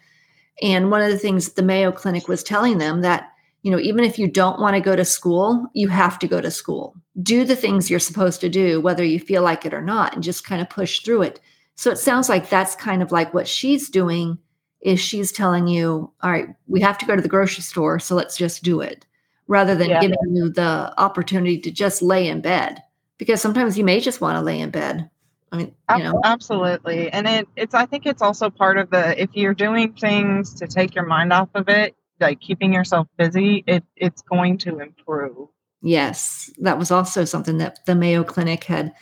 And 0.62 0.88
one 0.88 1.02
of 1.02 1.10
the 1.10 1.18
things 1.18 1.54
the 1.54 1.64
Mayo 1.64 1.90
Clinic 1.90 2.28
was 2.28 2.44
telling 2.44 2.78
them 2.78 3.00
that, 3.00 3.28
you 3.62 3.72
know, 3.72 3.80
even 3.80 4.04
if 4.04 4.20
you 4.20 4.28
don't 4.28 4.60
want 4.60 4.76
to 4.76 4.80
go 4.80 4.94
to 4.94 5.04
school, 5.04 5.66
you 5.74 5.88
have 5.88 6.16
to 6.20 6.28
go 6.28 6.40
to 6.40 6.52
school. 6.52 6.94
Do 7.20 7.44
the 7.44 7.56
things 7.56 7.90
you're 7.90 7.98
supposed 7.98 8.40
to 8.40 8.48
do, 8.48 8.80
whether 8.80 9.02
you 9.02 9.18
feel 9.18 9.42
like 9.42 9.66
it 9.66 9.74
or 9.74 9.82
not, 9.82 10.14
and 10.14 10.22
just 10.22 10.46
kind 10.46 10.62
of 10.62 10.70
push 10.70 11.00
through 11.00 11.22
it. 11.22 11.40
So 11.74 11.90
it 11.90 11.98
sounds 11.98 12.28
like 12.28 12.48
that's 12.48 12.76
kind 12.76 13.02
of 13.02 13.10
like 13.10 13.34
what 13.34 13.48
she's 13.48 13.90
doing 13.90 14.38
is 14.80 15.00
she's 15.00 15.32
telling 15.32 15.66
you, 15.66 16.12
all 16.22 16.30
right, 16.30 16.50
we 16.68 16.80
have 16.82 16.98
to 16.98 17.06
go 17.06 17.16
to 17.16 17.22
the 17.22 17.28
grocery 17.28 17.64
store, 17.64 17.98
so 17.98 18.14
let's 18.14 18.36
just 18.36 18.62
do 18.62 18.80
it, 18.80 19.04
rather 19.48 19.74
than 19.74 19.90
yeah. 19.90 20.00
giving 20.00 20.36
you 20.36 20.50
the 20.50 20.94
opportunity 20.98 21.58
to 21.58 21.72
just 21.72 22.00
lay 22.00 22.28
in 22.28 22.40
bed 22.40 22.80
because 23.18 23.40
sometimes 23.40 23.76
you 23.78 23.84
may 23.84 24.00
just 24.00 24.20
want 24.20 24.36
to 24.36 24.42
lay 24.42 24.60
in 24.60 24.70
bed. 24.70 25.10
I 25.52 25.56
mean, 25.58 25.74
you 25.96 26.02
know, 26.02 26.20
absolutely. 26.24 27.10
And 27.10 27.26
it, 27.26 27.48
it's, 27.56 27.72
I 27.72 27.86
think 27.86 28.04
it's 28.04 28.20
also 28.20 28.50
part 28.50 28.78
of 28.78 28.90
the, 28.90 29.20
if 29.20 29.30
you're 29.32 29.54
doing 29.54 29.92
things 29.92 30.52
to 30.54 30.66
take 30.66 30.94
your 30.94 31.06
mind 31.06 31.32
off 31.32 31.48
of 31.54 31.68
it, 31.68 31.94
like 32.20 32.40
keeping 32.40 32.72
yourself 32.72 33.06
busy, 33.16 33.62
it, 33.66 33.84
it's 33.94 34.22
going 34.22 34.58
to 34.58 34.80
improve. 34.80 35.48
Yes. 35.82 36.50
That 36.58 36.78
was 36.78 36.90
also 36.90 37.24
something 37.24 37.58
that 37.58 37.78
the 37.86 37.94
Mayo 37.94 38.24
Clinic 38.24 38.64
had, 38.64 38.92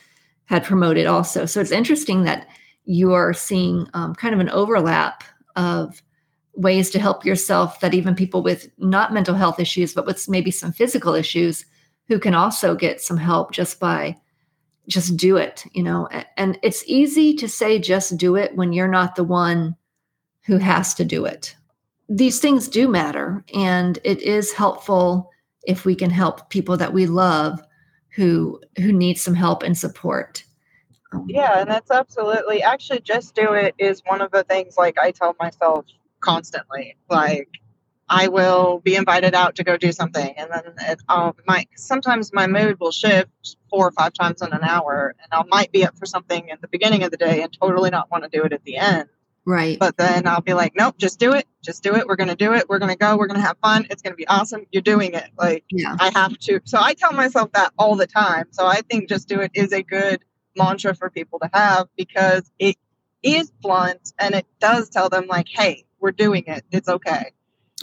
had 0.45 0.65
promoted 0.65 1.07
also. 1.07 1.47
So 1.47 1.61
it's 1.61 1.73
interesting 1.73 2.25
that 2.25 2.47
you're 2.85 3.33
seeing 3.33 3.89
um, 3.95 4.15
kind 4.15 4.35
of 4.35 4.41
an 4.41 4.51
overlap 4.51 5.25
of 5.57 6.03
ways 6.55 6.91
to 6.91 6.99
help 6.99 7.25
yourself 7.25 7.81
that 7.81 7.95
even 7.95 8.15
people 8.15 8.43
with 8.43 8.69
not 8.79 9.15
mental 9.15 9.35
health 9.35 9.59
issues, 9.59 9.95
but 9.95 10.07
with 10.07 10.29
maybe 10.29 10.51
some 10.51 10.73
physical 10.73 11.15
issues 11.15 11.65
who 12.09 12.19
can 12.19 12.35
also 12.35 12.75
get 12.75 13.01
some 13.01 13.17
help 13.17 13.53
just 13.53 13.81
by 13.81 14.17
just 14.89 15.17
do 15.17 15.37
it, 15.37 15.65
you 15.73 15.83
know. 15.83 16.09
And 16.37 16.59
it's 16.63 16.85
easy 16.87 17.35
to 17.37 17.49
say 17.49 17.79
just 17.79 18.17
do 18.17 18.37
it 18.37 18.55
when 18.57 18.73
you're 18.73 18.89
not 18.89 19.17
the 19.17 19.25
one 19.25 19.77
who 20.45 20.59
has 20.59 20.95
to 20.95 21.05
do 21.05 21.25
it. 21.25 21.57
These 22.09 22.39
things 22.39 22.69
do 22.69 22.87
matter, 22.87 23.43
and 23.55 23.99
it 24.05 24.21
is 24.21 24.53
helpful 24.53 25.31
if 25.67 25.87
we 25.87 25.95
can 25.95 26.11
help 26.11 26.51
people 26.51 26.77
that 26.77 26.93
we 26.93 27.07
love 27.07 27.63
who 28.15 28.61
who 28.77 28.93
need 28.93 29.19
some 29.19 29.35
help 29.35 29.63
and 29.63 29.77
support. 29.77 30.45
Um, 31.13 31.25
yeah, 31.29 31.61
and 31.61 31.71
that's 31.71 31.91
absolutely 31.91 32.63
actually 32.63 33.01
just 33.01 33.35
do 33.35 33.53
it 33.55 33.75
is 33.79 34.03
one 34.07 34.21
of 34.21 34.31
the 34.33 34.45
things 34.45 34.77
like 34.77 34.99
I 35.01 35.11
tell 35.13 35.35
myself 35.41 35.87
constantly. 36.21 36.97
Like 37.09 37.49
I 38.09 38.29
will 38.29 38.81
be 38.81 38.97
invited 38.97 39.35
out 39.35 39.57
to 39.57 39.65
go 39.65 39.77
do 39.77 39.93
something, 39.93 40.35
and 40.37 40.51
then 40.51 40.75
it, 40.83 41.01
I'll, 41.09 41.37
my 41.47 41.67
sometimes 41.77 42.33
my 42.33 42.47
mood 42.47 42.79
will 42.81 42.93
shift 42.93 43.57
four 43.71 43.89
or 43.89 43.93
five 43.93 44.13
times 44.13 44.43
in 44.43 44.53
an 44.53 44.63
hour, 44.63 45.15
and 45.19 45.29
I 45.33 45.43
might 45.49 45.73
be 45.73 45.87
up 45.87 45.97
for 45.99 46.07
something 46.07 46.51
at 46.51 46.61
the 46.61 46.69
beginning 46.69 47.03
of 47.03 47.11
the 47.11 47.17
day 47.17 47.43
and 47.43 47.57
totally 47.59 47.91
not 47.91 48.11
want 48.11 48.25
to 48.25 48.31
do 48.31 48.45
it 48.45 48.53
at 48.53 48.65
the 48.65 48.77
end. 48.77 49.09
Right. 49.47 49.79
But 49.79 49.97
then 49.97 50.27
I'll 50.27 50.41
be 50.41 50.55
like, 50.55 50.75
nope, 50.75 50.97
just 50.97 51.19
do 51.19 51.33
it. 51.33 51.47
Just 51.63 51.83
do 51.83 51.95
it. 51.97 52.07
We're 52.07 52.17
going 52.17 52.29
to 52.29 52.35
do 52.35 52.55
it. 52.55 52.69
We're 52.69 52.79
going 52.79 52.91
to 52.93 52.97
go. 52.97 53.17
We're 53.17 53.27
going 53.27 53.41
to 53.41 53.47
have 53.47 53.59
fun. 53.63 53.87
It's 53.91 54.01
going 54.01 54.13
to 54.13 54.17
be 54.17 54.27
awesome. 54.27 54.67
You're 54.73 54.83
doing 54.83 55.13
it. 55.13 55.31
Like, 55.37 55.65
yeah. 55.71 55.97
I 56.01 56.11
have 56.15 56.39
to. 56.39 56.61
So 56.65 56.79
I 56.81 56.95
tell 56.95 57.13
myself 57.13 57.53
that 57.53 57.73
all 57.79 57.97
the 57.97 58.07
time. 58.07 58.47
So 58.53 58.67
I 58.67 58.81
think 58.81 59.09
just 59.09 59.29
do 59.29 59.41
it 59.41 59.51
is 59.55 59.73
a 59.73 59.83
good 59.83 60.25
mantra 60.57 60.95
for 60.95 61.11
people 61.11 61.41
to 61.41 61.51
have 61.53 61.89
because 61.97 62.51
it 62.59 62.77
is 63.23 63.51
blunt 63.51 64.13
and 64.19 64.35
it 64.35 64.47
does 64.61 64.89
tell 64.89 65.11
them, 65.11 65.27
like, 65.27 65.49
hey, 65.49 65.85
we're 66.01 66.13
doing 66.13 66.45
it. 66.47 66.65
It's 66.71 66.89
okay. 66.89 67.33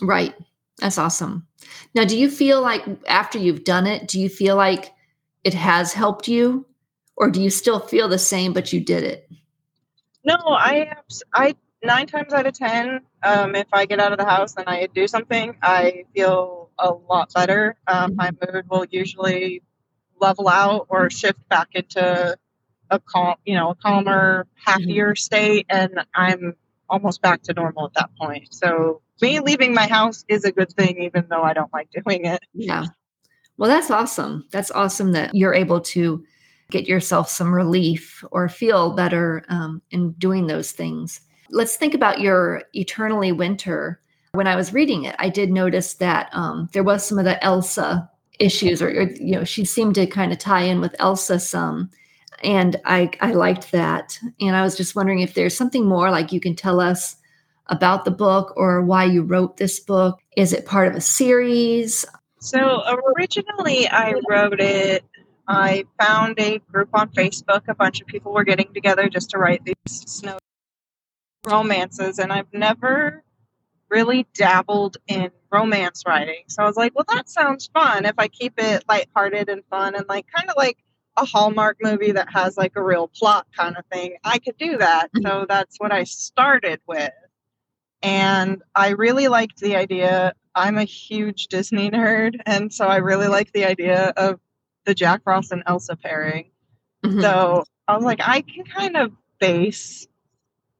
Right. 0.01 0.34
That's 0.79 0.98
awesome. 0.98 1.48
Now, 1.93 2.05
do 2.05 2.17
you 2.17 2.29
feel 2.29 2.62
like 2.62 2.84
after 3.08 3.38
you've 3.38 3.63
done 3.63 3.86
it, 3.86 4.08
do 4.08 4.20
you 4.20 4.29
feel 4.29 4.55
like 4.55 4.93
it 5.43 5.53
has 5.53 5.93
helped 5.93 6.27
you 6.27 6.65
or 7.15 7.29
do 7.29 7.41
you 7.41 7.50
still 7.50 7.79
feel 7.79 8.10
the 8.10 8.17
same, 8.17 8.53
but 8.53 8.74
you 8.74 8.79
did 8.79 9.03
it? 9.03 9.29
No, 10.24 10.36
I, 10.36 10.96
I, 11.34 11.55
nine 11.84 12.08
times 12.08 12.34
out 12.34 12.48
of 12.48 12.53
10, 12.53 13.01
um, 13.24 13.55
if 13.55 13.67
I 13.74 13.86
get 13.86 14.00
out 14.00 14.12
of 14.12 14.17
the 14.17 14.25
house 14.25 14.55
and 14.55 14.67
I 14.67 14.88
do 14.88 15.08
something, 15.08 15.55
I 15.62 16.05
feel 16.15 16.72
a 16.79 16.91
lot 16.91 17.31
better. 17.34 17.75
Um, 17.88 18.15
my 18.15 18.31
mood 18.31 18.65
will 18.70 18.86
usually 18.89 19.62
level 20.20 20.48
out 20.48 20.88
or 20.89 21.10
shift 21.10 21.48
back 21.50 21.70
into 21.74 22.38
a 22.89 23.00
calm, 23.00 23.36
you 23.46 23.55
know, 23.55 23.72
a 23.72 23.75
calmer, 23.75 24.48
happier 24.55 25.15
state, 25.15 25.65
and 25.70 26.05
I'm 26.13 26.55
almost 26.89 27.22
back 27.22 27.41
to 27.43 27.53
normal 27.53 27.86
at 27.86 27.93
that 27.93 28.10
point. 28.20 28.53
So 28.53 29.01
me 29.22 29.40
leaving 29.40 29.74
my 29.74 29.88
house 29.88 30.25
is 30.28 30.44
a 30.46 30.51
good 30.51 30.72
thing, 30.74 31.01
even 31.01 31.25
though 31.30 31.44
I 31.44 31.54
don't 31.54 31.72
like 31.74 31.90
doing 31.92 32.25
it. 32.25 32.42
Yeah. 32.54 32.86
Well, 33.58 33.70
that's 33.70 33.92
awesome. 33.92 34.46
That's 34.51 34.72
awesome 34.72 35.12
that 35.12 35.36
you're 35.36 35.54
able 35.54 35.82
to 35.82 36.24
get 36.72 36.88
yourself 36.88 37.30
some 37.30 37.54
relief 37.54 38.24
or 38.32 38.50
feel 38.50 38.94
better 38.94 39.44
um, 39.50 39.82
in 39.92 40.12
doing 40.13 40.48
those 40.48 40.72
things. 40.72 41.22
Let's 41.50 41.75
think 41.75 41.94
about 41.94 42.22
your 42.22 42.63
Eternally 42.74 43.32
Winter. 43.32 44.00
When 44.32 44.48
I 44.48 44.56
was 44.56 44.74
reading 44.74 45.04
it, 45.04 45.16
I 45.20 45.30
did 45.30 45.51
notice 45.51 45.96
that 45.96 46.30
um, 46.32 46.70
there 46.72 46.84
was 46.84 47.06
some 47.06 47.20
of 47.20 47.25
the 47.25 47.44
Elsa 47.44 48.10
issues, 48.40 48.82
or, 48.82 48.88
or 48.88 49.12
you 49.12 49.34
know, 49.34 49.44
she 49.44 49.66
seemed 49.66 49.96
to 49.96 50.08
kind 50.08 50.32
of 50.32 50.40
tie 50.40 50.63
in 50.63 50.80
with 50.80 50.96
Elsa 51.00 51.40
some 51.40 51.92
and 52.44 52.80
I 52.86 53.12
I 53.22 53.34
liked 53.34 53.72
that. 53.72 54.20
And 54.40 54.56
I 54.56 54.62
was 54.62 54.75
just 54.75 54.96
wondering 54.96 55.20
if 55.20 55.34
there's 55.34 55.56
something 55.56 55.86
more 55.86 56.12
like 56.12 56.32
you 56.32 56.40
can 56.40 56.56
tell 56.56 56.80
us 56.80 57.16
about 57.72 58.06
the 58.06 58.12
book 58.12 58.54
or 58.56 58.82
why 58.82 59.06
you 59.06 59.24
wrote 59.24 59.58
this 59.58 59.80
book. 59.80 60.20
Is 60.38 60.54
it 60.54 60.66
part 60.66 60.88
of 60.88 60.96
a 60.96 61.01
series? 61.01 62.06
So 62.40 62.84
originally 63.16 63.88
I 63.88 64.13
wrote 64.30 64.60
it 64.60 65.04
I 65.51 65.86
found 66.00 66.40
a 66.40 66.60
group 66.60 66.90
on 66.94 67.10
Facebook. 67.10 67.63
A 67.68 67.75
bunch 67.75 68.00
of 68.00 68.08
people 68.08 68.32
were 68.32 68.46
getting 68.46 68.74
together 68.74 69.10
just 69.10 69.32
to 69.32 69.38
write 69.38 69.63
these 69.66 69.75
snow 69.86 70.38
romances, 71.46 72.20
and 72.20 72.32
I've 72.32 72.51
never 72.54 73.24
really 73.90 74.25
dabbled 74.34 74.96
in 75.08 75.30
romance 75.51 76.04
writing. 76.08 76.44
So 76.48 76.63
I 76.63 76.66
was 76.66 76.78
like, 76.78 76.96
well, 76.96 77.06
that 77.10 77.30
sounds 77.30 77.70
fun 77.74 78.06
if 78.06 78.16
I 78.18 78.30
keep 78.30 78.54
it 78.58 78.86
lighthearted 78.88 79.50
and 79.50 79.63
fun 79.70 79.96
and 79.96 80.06
like 80.08 80.25
kind 80.34 80.50
of 80.50 80.56
like 80.56 80.78
a 81.18 81.25
Hallmark 81.25 81.78
movie 81.82 82.13
that 82.13 82.32
has 82.32 82.56
like 82.56 82.72
a 82.78 82.84
real 82.84 83.10
plot 83.10 83.46
kind 83.54 83.75
of 83.75 83.86
thing, 83.92 84.16
I 84.24 84.40
could 84.40 84.58
do 84.58 84.78
that. 84.78 85.12
Mm-hmm. 85.12 85.28
So 85.28 85.46
that's 85.50 85.78
what 85.80 85.92
I 85.92 86.06
started 86.06 86.80
with. 86.88 87.12
And 88.03 88.62
I 88.75 88.89
really 88.89 89.27
liked 89.27 89.60
the 89.60 89.75
idea. 89.75 90.34
I'm 90.55 90.77
a 90.77 90.84
huge 90.84 91.48
Disney 91.48 91.89
nerd. 91.91 92.39
And 92.46 92.74
so 92.74 92.88
I 92.88 92.98
really 92.98 93.27
like 93.27 93.51
the 93.51 93.65
idea 93.65 94.13
of 94.17 94.39
the 94.86 94.96
Jack 94.96 95.24
Frost 95.24 95.51
and 95.51 95.63
Elsa 95.67 95.96
pairing. 95.96 96.51
Mm-hmm. 97.03 97.22
So 97.22 97.63
I 97.88 97.96
was 97.96 98.03
like, 98.03 98.20
I 98.22 98.41
can 98.41 98.65
kind 98.65 98.98
of 98.98 99.12
base 99.39 100.08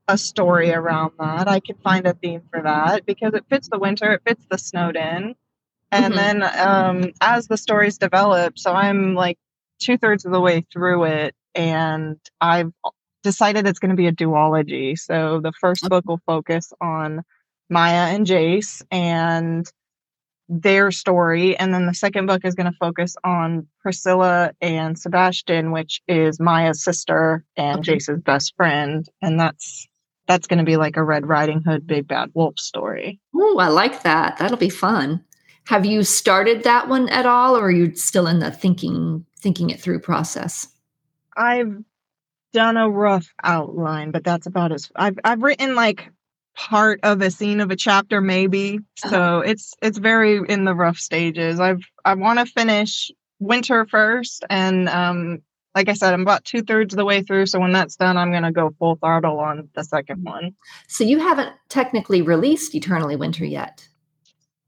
a 0.07 0.17
story 0.17 0.73
around 0.73 1.13
that. 1.19 1.47
I 1.47 1.59
can 1.59 1.75
find 1.77 2.05
a 2.05 2.13
theme 2.13 2.41
for 2.51 2.61
that 2.63 3.05
because 3.05 3.33
it 3.33 3.45
fits 3.49 3.69
the 3.69 3.79
winter, 3.79 4.13
it 4.13 4.21
fits 4.25 4.45
the 4.49 4.57
snowed 4.57 4.97
in. 4.97 5.35
And 5.91 6.13
mm-hmm. 6.13 6.41
then 6.41 6.43
um, 6.43 7.13
as 7.21 7.47
the 7.47 7.57
stories 7.57 7.97
develop, 7.97 8.57
so 8.57 8.71
I'm 8.73 9.13
like 9.13 9.37
two 9.79 9.97
thirds 9.97 10.25
of 10.25 10.31
the 10.31 10.39
way 10.39 10.65
through 10.71 11.05
it, 11.05 11.35
and 11.53 12.17
I've 12.39 12.71
decided 13.23 13.67
it's 13.67 13.79
going 13.79 13.89
to 13.89 13.95
be 13.95 14.07
a 14.07 14.11
duology. 14.11 14.97
So 14.97 15.39
the 15.41 15.53
first 15.59 15.87
book 15.89 16.05
will 16.05 16.21
focus 16.25 16.73
on 16.81 17.23
Maya 17.69 18.13
and 18.13 18.25
Jace 18.25 18.83
and 18.91 19.65
their 20.49 20.91
story, 20.91 21.55
and 21.57 21.73
then 21.73 21.85
the 21.85 21.93
second 21.93 22.25
book 22.25 22.43
is 22.43 22.55
going 22.55 22.69
to 22.69 22.77
focus 22.77 23.15
on 23.23 23.67
Priscilla 23.81 24.51
and 24.59 24.99
Sebastian, 24.99 25.71
which 25.71 26.01
is 26.09 26.41
Maya's 26.41 26.83
sister 26.83 27.45
and 27.55 27.79
okay. 27.79 27.95
Jace's 27.95 28.21
best 28.21 28.53
friend, 28.57 29.07
and 29.21 29.39
that's 29.39 29.87
that's 30.27 30.47
going 30.47 30.59
to 30.59 30.65
be 30.65 30.75
like 30.75 30.97
a 30.97 31.03
Red 31.03 31.25
Riding 31.25 31.61
Hood, 31.61 31.87
Big 31.87 32.07
Bad 32.07 32.31
Wolf 32.33 32.59
story. 32.59 33.19
Oh, 33.33 33.59
I 33.59 33.69
like 33.69 34.03
that. 34.03 34.37
That'll 34.37 34.57
be 34.57 34.69
fun. 34.69 35.23
Have 35.67 35.85
you 35.85 36.03
started 36.03 36.63
that 36.63 36.89
one 36.89 37.07
at 37.09 37.25
all, 37.25 37.55
or 37.55 37.67
are 37.67 37.71
you 37.71 37.95
still 37.95 38.27
in 38.27 38.39
the 38.39 38.51
thinking 38.51 39.25
thinking 39.39 39.69
it 39.69 39.79
through 39.79 40.01
process? 40.01 40.67
I've 41.37 41.81
done 42.53 42.77
a 42.77 42.89
rough 42.89 43.27
outline, 43.43 44.12
but 44.12 44.24
that's 44.24 44.48
about 44.48 44.72
as 44.72 44.91
I've 44.96 45.17
I've 45.24 45.41
written 45.41 45.75
like 45.75 46.12
part 46.55 47.00
of 47.03 47.22
a 47.22 47.31
scene 47.31 47.62
of 47.62 47.72
a 47.72 47.75
chapter 47.75 48.22
maybe. 48.22 48.79
So 48.98 49.08
uh-huh. 49.08 49.39
it's 49.46 49.74
it's 49.81 49.98
very 49.98 50.41
in 50.48 50.65
the 50.65 50.75
rough 50.75 50.98
stages. 50.98 51.60
I've 51.60 51.84
I 52.03 52.15
want 52.15 52.39
to 52.39 52.46
finish 52.46 53.12
winter 53.39 53.86
first 53.86 54.43
and 54.50 54.88
um 54.89 55.39
like 55.74 55.88
I 55.88 55.93
said, 55.93 56.13
I'm 56.13 56.22
about 56.22 56.43
two 56.43 56.62
thirds 56.63 56.93
of 56.93 56.98
the 56.98 57.05
way 57.05 57.24
through. 57.24 57.46
So 57.46 57.60
when 57.60 57.72
that's 57.72 57.96
done, 57.96 58.17
I'm 58.17 58.31
going 58.31 58.43
to 58.43 58.51
go 58.51 58.75
full 58.77 58.96
throttle 58.96 59.39
on 59.39 59.70
the 59.74 59.84
second 59.84 60.24
one. 60.24 60.53
So 60.89 61.03
you 61.03 61.20
haven't 61.20 61.53
technically 61.70 62.22
released 62.22 62.75
Eternally 62.75 63.15
Winter 63.15 63.46
yet. 63.46 63.88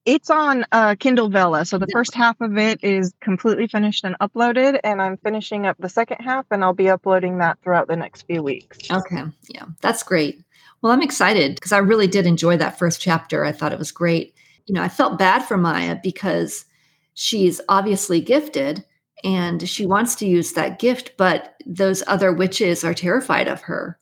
It's 0.05 0.29
on 0.29 0.65
uh, 0.73 0.95
Kindle 0.99 1.29
Vella. 1.29 1.63
So 1.65 1.77
the 1.77 1.87
first 1.87 2.13
half 2.13 2.39
of 2.41 2.57
it 2.57 2.83
is 2.83 3.13
completely 3.21 3.67
finished 3.67 4.03
and 4.03 4.17
uploaded, 4.19 4.79
and 4.83 5.01
I'm 5.01 5.17
finishing 5.17 5.65
up 5.65 5.77
the 5.79 5.87
second 5.87 6.17
half, 6.19 6.45
and 6.51 6.63
I'll 6.63 6.73
be 6.73 6.89
uploading 6.89 7.37
that 7.37 7.57
throughout 7.63 7.87
the 7.87 7.95
next 7.95 8.23
few 8.23 8.43
weeks. 8.43 8.79
Okay. 8.91 9.23
Yeah, 9.49 9.65
that's 9.81 10.03
great. 10.03 10.43
Well, 10.81 10.91
I'm 10.91 11.01
excited 11.01 11.55
because 11.55 11.71
I 11.71 11.77
really 11.77 12.07
did 12.07 12.25
enjoy 12.25 12.57
that 12.57 12.77
first 12.77 12.99
chapter. 12.99 13.45
I 13.45 13.53
thought 13.53 13.71
it 13.71 13.79
was 13.79 13.91
great. 13.93 14.35
You 14.65 14.75
know, 14.75 14.83
I 14.83 14.89
felt 14.89 15.17
bad 15.17 15.39
for 15.39 15.57
Maya 15.57 15.97
because 16.03 16.65
she's 17.13 17.61
obviously 17.69 18.19
gifted 18.19 18.83
and 19.23 19.67
she 19.69 19.85
wants 19.85 20.15
to 20.15 20.27
use 20.27 20.51
that 20.53 20.79
gift, 20.79 21.13
but 21.15 21.55
those 21.65 22.03
other 22.07 22.33
witches 22.33 22.83
are 22.83 22.93
terrified 22.93 23.47
of 23.47 23.61
her. 23.61 23.97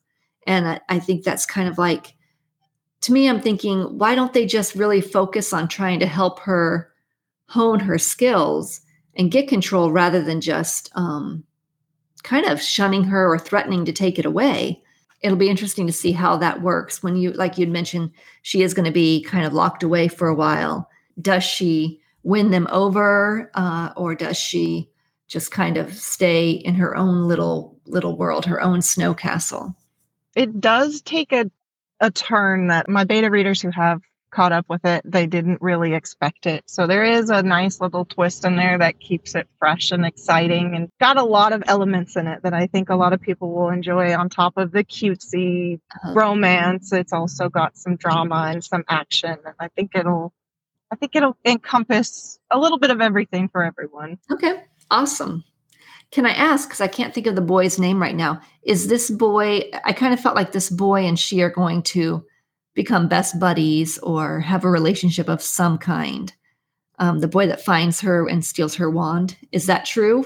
And 0.48 0.67
I, 0.67 0.79
I 0.89 0.98
think 0.98 1.24
that's 1.24 1.46
kind 1.46 1.70
of 1.70 1.77
like, 1.77 2.15
to 3.01 3.13
me, 3.13 3.27
I'm 3.27 3.41
thinking, 3.41 3.98
why 3.98 4.15
don't 4.15 4.34
they 4.34 4.46
just 4.46 4.75
really 4.75 5.01
focus 5.01 5.53
on 5.53 5.67
trying 5.67 6.00
to 6.00 6.05
help 6.05 6.39
her 6.41 6.91
hone 7.48 7.79
her 7.79 7.98
skills 7.98 8.81
and 9.15 9.31
get 9.31 9.48
control 9.48 9.91
rather 9.91 10.22
than 10.22 10.39
just 10.41 10.89
um, 10.96 11.43
kind 12.24 12.46
of 12.46 12.62
shunning 12.62 13.03
her 13.03 13.31
or 13.31 13.38
threatening 13.38 13.86
to 13.86 13.91
take 13.91 14.20
it 14.20 14.25
away? 14.25 14.81
It'll 15.22 15.38
be 15.38 15.50
interesting 15.50 15.86
to 15.88 15.93
see 15.93 16.12
how 16.12 16.38
that 16.38 16.62
works 16.62 17.03
when 17.03 17.15
you, 17.15 17.31
like 17.34 17.58
you'd 17.58 17.70
mentioned, 17.70 18.12
she 18.41 18.63
is 18.63 18.74
going 18.74 18.86
to 18.86 18.91
be 18.91 19.24
kind 19.24 19.46
of 19.46 19.53
locked 19.53 19.84
away 19.84 20.08
for 20.08 20.27
a 20.27 20.36
while. 20.36 20.89
Does 21.22 21.43
she 21.43 22.00
win 22.24 22.51
them 22.51 22.67
over 22.72 23.51
uh, 23.53 23.91
or 23.96 24.15
does 24.15 24.38
she 24.38 24.89
just 25.31 25.50
kind 25.50 25.77
of 25.77 25.93
stay 25.93 26.51
in 26.51 26.75
her 26.75 26.96
own 26.96 27.25
little 27.25 27.79
little 27.86 28.17
world, 28.17 28.46
her 28.46 28.62
own 28.62 28.81
snow 28.81 29.13
castle. 29.13 29.74
It 30.36 30.60
does 30.60 31.01
take 31.01 31.31
a 31.31 31.50
a 32.01 32.12
turn 32.12 32.67
that 32.67 32.89
my 32.89 33.05
beta 33.05 33.29
readers 33.29 33.62
who 33.62 33.72
have 33.72 34.01
caught 34.31 34.51
up 34.51 34.65
with 34.70 34.84
it, 34.86 35.01
they 35.05 35.27
didn't 35.27 35.62
really 35.62 35.93
expect 35.93 36.46
it. 36.46 36.63
So 36.65 36.88
there 36.88 37.03
is 37.03 37.29
a 37.29 37.43
nice 37.43 37.79
little 37.79 38.05
twist 38.05 38.46
in 38.46 38.55
there 38.55 38.77
that 38.77 39.00
keeps 39.00 39.36
it 39.36 39.48
fresh 39.60 39.91
and 39.91 40.05
exciting 40.05 40.74
and 40.74 40.89
got 41.00 41.17
a 41.17 41.24
lot 41.24 41.53
of 41.53 41.63
elements 41.67 42.15
in 42.15 42.27
it 42.27 42.41
that 42.43 42.53
I 42.53 42.67
think 42.67 42.89
a 42.89 42.96
lot 42.96 43.13
of 43.13 43.22
people 43.22 43.51
will 43.51 43.70
enjoy 43.70 44.15
on 44.15 44.29
top 44.29 44.58
of 44.58 44.72
the 44.72 44.84
cutesy 44.84 45.79
uh-huh. 45.96 46.13
romance. 46.13 46.93
It's 46.93 47.13
also 47.13 47.50
got 47.50 47.77
some 47.77 47.98
drama 47.98 48.48
and 48.51 48.63
some 48.63 48.84
action 48.88 49.38
and 49.46 49.55
I 49.60 49.67
think 49.67 49.91
it'll 49.96 50.34
I 50.93 50.96
think 50.98 51.15
it'll 51.15 51.38
encompass 51.46 52.38
a 52.50 52.60
little 52.60 52.77
bit 52.77 52.89
of 52.89 53.00
everything 53.00 53.48
for 53.48 53.63
everyone. 53.63 54.17
Okay. 54.29 54.63
Awesome. 54.89 55.46
Can 56.12 56.25
I 56.25 56.32
ask, 56.32 56.68
because 56.68 56.82
I 56.82 56.88
can't 56.88 57.13
think 57.13 57.25
of 57.27 57.36
the 57.36 57.41
boy's 57.41 57.80
name 57.80 58.01
right 58.01 58.15
now, 58.15 58.41
is 58.63 58.88
this 58.88 59.10
boy, 59.10 59.63
I 59.86 59.94
kind 59.94 60.13
of 60.13 60.20
felt 60.20 60.36
like 60.36 60.51
this 60.51 60.70
boy 60.70 61.06
and 61.06 61.18
she 61.18 61.41
are 61.41 61.50
going 61.50 61.84
to 61.84 62.25
become 62.74 63.08
best 63.08 63.39
buddies 63.39 63.98
or 64.00 64.41
have 64.41 64.65
a 64.65 64.70
relationship 64.70 65.30
of 65.30 65.41
some 65.41 65.77
kind. 65.77 66.34
Um, 67.00 67.20
the 67.20 67.27
boy 67.27 67.48
that 67.48 67.63
finds 67.63 68.01
her 68.01 68.27
and 68.27 68.44
steals 68.44 68.75
her 68.75 68.89
wand. 68.89 69.38
Is 69.51 69.65
that 69.68 69.86
true? 69.86 70.25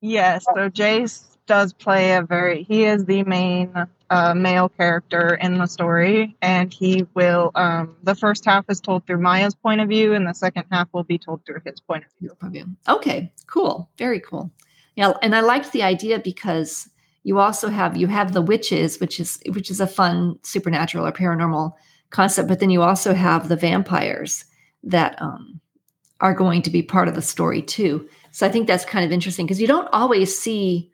Yes. 0.00 0.44
So 0.54 0.68
Jace 0.68 1.36
does 1.46 1.72
play 1.72 2.14
a 2.14 2.22
very, 2.22 2.64
he 2.64 2.84
is 2.84 3.04
the 3.04 3.22
main 3.22 3.72
uh, 4.10 4.34
male 4.34 4.68
character 4.68 5.34
in 5.36 5.58
the 5.58 5.66
story, 5.66 6.36
and 6.42 6.72
he 6.72 7.06
will, 7.14 7.52
um, 7.54 7.96
the 8.02 8.14
first 8.14 8.44
half 8.44 8.64
is 8.68 8.80
told 8.80 9.06
through 9.06 9.18
Maya's 9.18 9.54
point 9.54 9.80
of 9.80 9.88
view, 9.88 10.12
and 10.12 10.26
the 10.26 10.34
second 10.34 10.64
half 10.70 10.88
will 10.92 11.04
be 11.04 11.18
told 11.18 11.44
through 11.46 11.60
his 11.64 11.80
point 11.80 12.04
of 12.04 12.10
view. 12.20 12.66
Okay, 12.88 13.32
cool. 13.46 13.88
Very 13.96 14.20
cool. 14.20 14.50
Yeah, 14.96 15.12
and 15.22 15.34
I 15.34 15.40
liked 15.40 15.72
the 15.72 15.82
idea 15.82 16.18
because 16.18 16.88
you 17.24 17.38
also 17.38 17.68
have 17.68 17.96
you 17.96 18.06
have 18.08 18.32
the 18.32 18.42
witches, 18.42 19.00
which 19.00 19.20
is 19.20 19.40
which 19.52 19.70
is 19.70 19.80
a 19.80 19.86
fun 19.86 20.38
supernatural 20.42 21.06
or 21.06 21.12
paranormal 21.12 21.72
concept, 22.10 22.48
but 22.48 22.60
then 22.60 22.70
you 22.70 22.82
also 22.82 23.14
have 23.14 23.48
the 23.48 23.56
vampires 23.56 24.44
that 24.82 25.20
um, 25.22 25.60
are 26.20 26.34
going 26.34 26.62
to 26.62 26.70
be 26.70 26.82
part 26.82 27.08
of 27.08 27.14
the 27.14 27.22
story 27.22 27.62
too. 27.62 28.08
So 28.32 28.46
I 28.46 28.50
think 28.50 28.66
that's 28.66 28.84
kind 28.84 29.04
of 29.04 29.12
interesting 29.12 29.46
because 29.46 29.60
you 29.60 29.66
don't 29.66 29.88
always 29.92 30.36
see 30.38 30.90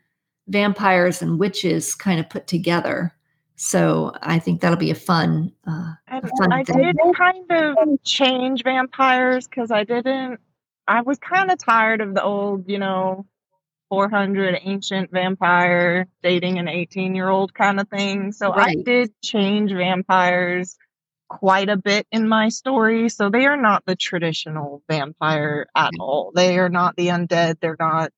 vampires 0.49 1.23
and 1.23 1.38
witches 1.38 1.95
kind 1.95 2.21
of 2.21 2.28
put 2.28 2.47
together. 2.47 3.14
So 3.57 4.12
I 4.23 4.38
think 4.38 4.61
that'll 4.61 4.78
be 4.78 4.90
a 4.90 4.95
fun. 4.95 5.52
Uh, 5.67 5.95
a 6.09 6.28
fun 6.38 6.52
I 6.52 6.62
thing. 6.62 6.78
did 6.78 6.97
kind 7.17 7.45
of 7.50 7.76
change 8.05 8.62
vampires 8.62 9.49
because 9.49 9.71
I 9.71 9.85
didn't. 9.85 10.38
I 10.87 11.02
was 11.02 11.19
kind 11.19 11.50
of 11.50 11.59
tired 11.59 12.00
of 12.00 12.14
the 12.14 12.23
old, 12.23 12.69
you 12.69 12.78
know, 12.78 13.26
400 13.88 14.59
ancient 14.62 15.11
vampire 15.11 16.07
dating 16.23 16.59
an 16.59 16.68
18 16.68 17.14
year 17.14 17.28
old 17.28 17.54
kind 17.54 17.80
of 17.80 17.88
thing. 17.88 18.33
So 18.33 18.50
right. 18.50 18.78
I 18.78 18.83
did 18.83 19.12
change 19.23 19.73
vampires 19.73 20.76
quite 21.28 21.68
a 21.68 21.76
bit 21.76 22.07
in 22.11 22.28
my 22.28 22.49
story. 22.49 23.09
So 23.09 23.30
they 23.30 23.47
are 23.47 23.57
not 23.57 23.85
the 23.87 23.97
traditional 23.97 24.83
vampire 24.88 25.66
at 25.75 25.90
all. 26.00 26.33
They 26.35 26.59
are 26.59 26.68
not 26.71 26.97
the 26.97 27.09
undead. 27.09 27.61
They're 27.61 27.76
not, 27.78 28.11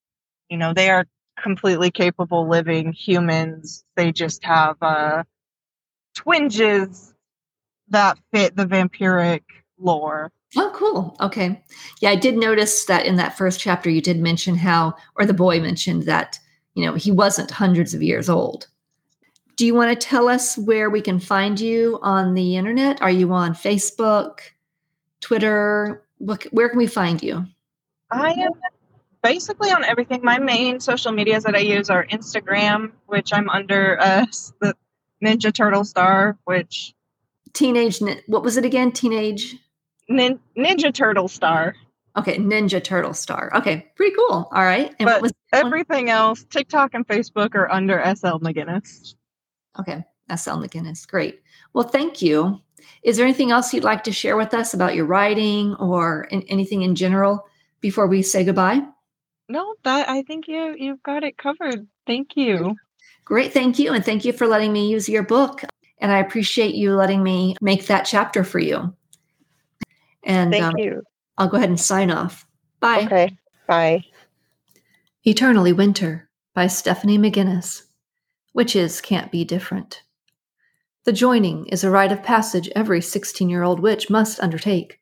you 0.49 0.57
know, 0.57 0.73
they 0.75 0.91
are 0.91 1.07
completely 1.41 1.91
capable 1.91 2.49
living 2.49 2.93
humans. 2.93 3.85
They 3.97 4.13
just 4.13 4.45
have 4.45 4.77
uh, 4.81 5.25
twinges 6.15 7.13
that 7.89 8.19
fit 8.33 8.55
the 8.57 8.67
vampiric 8.67 9.43
lore. 9.81 10.31
Oh, 10.57 10.73
cool. 10.75 11.17
Okay. 11.21 11.63
Yeah, 12.01 12.11
I 12.11 12.17
did 12.17 12.37
notice 12.37 12.85
that 12.87 13.07
in 13.07 13.17
that 13.17 13.39
first 13.39 13.61
chapter, 13.61 13.89
you 13.89 14.01
did 14.01 14.19
mention 14.19 14.57
how, 14.57 14.95
or 15.17 15.25
the 15.25 15.33
boy 15.33 15.61
mentioned 15.61 16.05
that, 16.05 16.39
you 16.75 16.85
know, 16.85 16.95
he 16.95 17.13
wasn't 17.13 17.51
hundreds 17.51 17.95
of 17.95 18.03
years 18.03 18.29
old. 18.29 18.67
Do 19.57 19.67
you 19.67 19.75
want 19.75 19.99
to 19.99 20.07
tell 20.07 20.29
us 20.29 20.57
where 20.57 20.91
we 20.91 21.01
can 21.01 21.21
find 21.21 21.61
you 21.61 21.99
on 22.03 22.35
the 22.35 22.57
internet? 22.57 23.01
Are 23.03 23.11
you 23.11 23.33
on 23.33 23.55
Facebook, 23.55 24.41
Twitter? 25.21 26.05
where 26.51 26.69
can 26.69 26.79
we 26.79 26.87
find 26.87 27.23
you? 27.23 27.47
I 28.11 28.33
am 28.33 28.53
basically 29.23 29.71
on 29.71 29.85
everything. 29.85 30.21
My 30.23 30.39
main 30.39 30.81
social 30.81 31.13
medias 31.13 31.45
that 31.45 31.55
I 31.55 31.61
use 31.61 31.91
are 31.91 32.07
Instagram, 32.07 32.93
which 33.07 33.33
I'm 33.33 33.49
under 33.49 33.99
uh, 34.01 34.27
the 34.61 34.75
Ninja 35.25 35.53
Turtle 35.53 35.85
Star, 35.85 36.39
which 36.45 36.95
teenage. 37.53 38.01
What 38.27 38.43
was 38.43 38.57
it 38.57 38.65
again? 38.65 38.93
Teenage 38.93 39.57
Nin- 40.11 40.41
Ninja 40.59 40.93
Turtle 40.93 41.29
Star. 41.29 41.75
Okay, 42.17 42.37
Ninja 42.37 42.83
Turtle 42.83 43.15
Star. 43.15 43.51
Okay, 43.55 43.87
pretty 43.95 44.15
cool. 44.17 44.49
All 44.53 44.65
right. 44.65 44.93
And 44.99 45.07
but 45.07 45.33
everything 45.53 46.11
else, 46.11 46.45
TikTok 46.51 46.93
and 46.93 47.07
Facebook 47.07 47.55
are 47.55 47.71
under 47.71 48.03
SL 48.05 48.39
McGinnis. 48.39 49.15
Okay, 49.79 50.05
SL 50.29 50.59
McGinnis. 50.59 51.09
Great. 51.09 51.41
Well, 51.73 51.87
thank 51.87 52.21
you. 52.21 52.61
Is 53.05 53.17
there 53.17 53.25
anything 53.25 53.53
else 53.53 53.73
you'd 53.73 53.85
like 53.85 54.03
to 54.05 54.13
share 54.13 54.37
with 54.37 54.53
us 54.53 54.75
about 54.75 54.97
your 54.97 55.07
writing 55.07 55.75
or 55.77 56.25
in, 56.25 56.43
anything 56.43 56.83
in 56.83 56.97
general 56.97 57.47
before 57.81 58.09
we 58.09 58.23
say 58.23 58.45
goodbye? 58.45 58.83
No, 59.49 59.75
that 59.85 60.09
I 60.09 60.23
think 60.23 60.49
you 60.49 60.75
you've 60.77 61.03
got 61.05 61.23
it 61.23 61.39
covered. 61.39 61.87
Thank 62.07 62.37
you. 62.37 62.75
Great, 63.25 63.53
thank 63.53 63.79
you, 63.79 63.93
and 63.93 64.05
thank 64.05 64.25
you 64.25 64.33
for 64.33 64.49
letting 64.49 64.73
me 64.73 64.91
use 64.91 65.09
your 65.09 65.23
book. 65.23 65.63
And 65.99 66.11
I 66.11 66.19
appreciate 66.19 66.75
you 66.75 66.97
letting 66.97 67.23
me 67.23 67.55
make 67.61 67.87
that 67.87 68.03
chapter 68.03 68.43
for 68.43 68.59
you. 68.59 68.93
And 70.23 70.53
thank 70.53 70.65
um, 70.65 70.79
you. 70.79 71.03
I'll 71.39 71.49
go 71.49 71.57
ahead 71.57 71.69
and 71.69 71.81
sign 71.81 72.11
off. 72.11 72.47
Bye. 72.81 73.05
Okay. 73.05 73.37
Bye. 73.67 74.05
Eternally 75.25 75.73
Winter 75.73 76.29
by 76.55 76.67
Stephanie 76.67 77.19
McGinnis. 77.19 77.83
Witches 78.53 79.01
can't 79.01 79.31
be 79.31 79.45
different. 79.45 80.03
The 81.05 81.13
joining 81.13 81.67
is 81.67 81.83
a 81.83 81.91
rite 81.91 82.13
of 82.13 82.23
passage 82.23 82.69
every 82.77 83.01
16 83.01 83.49
year 83.49 83.63
old 83.63 83.81
witch 83.81 84.11
must 84.11 84.41
undertake. 84.41 85.01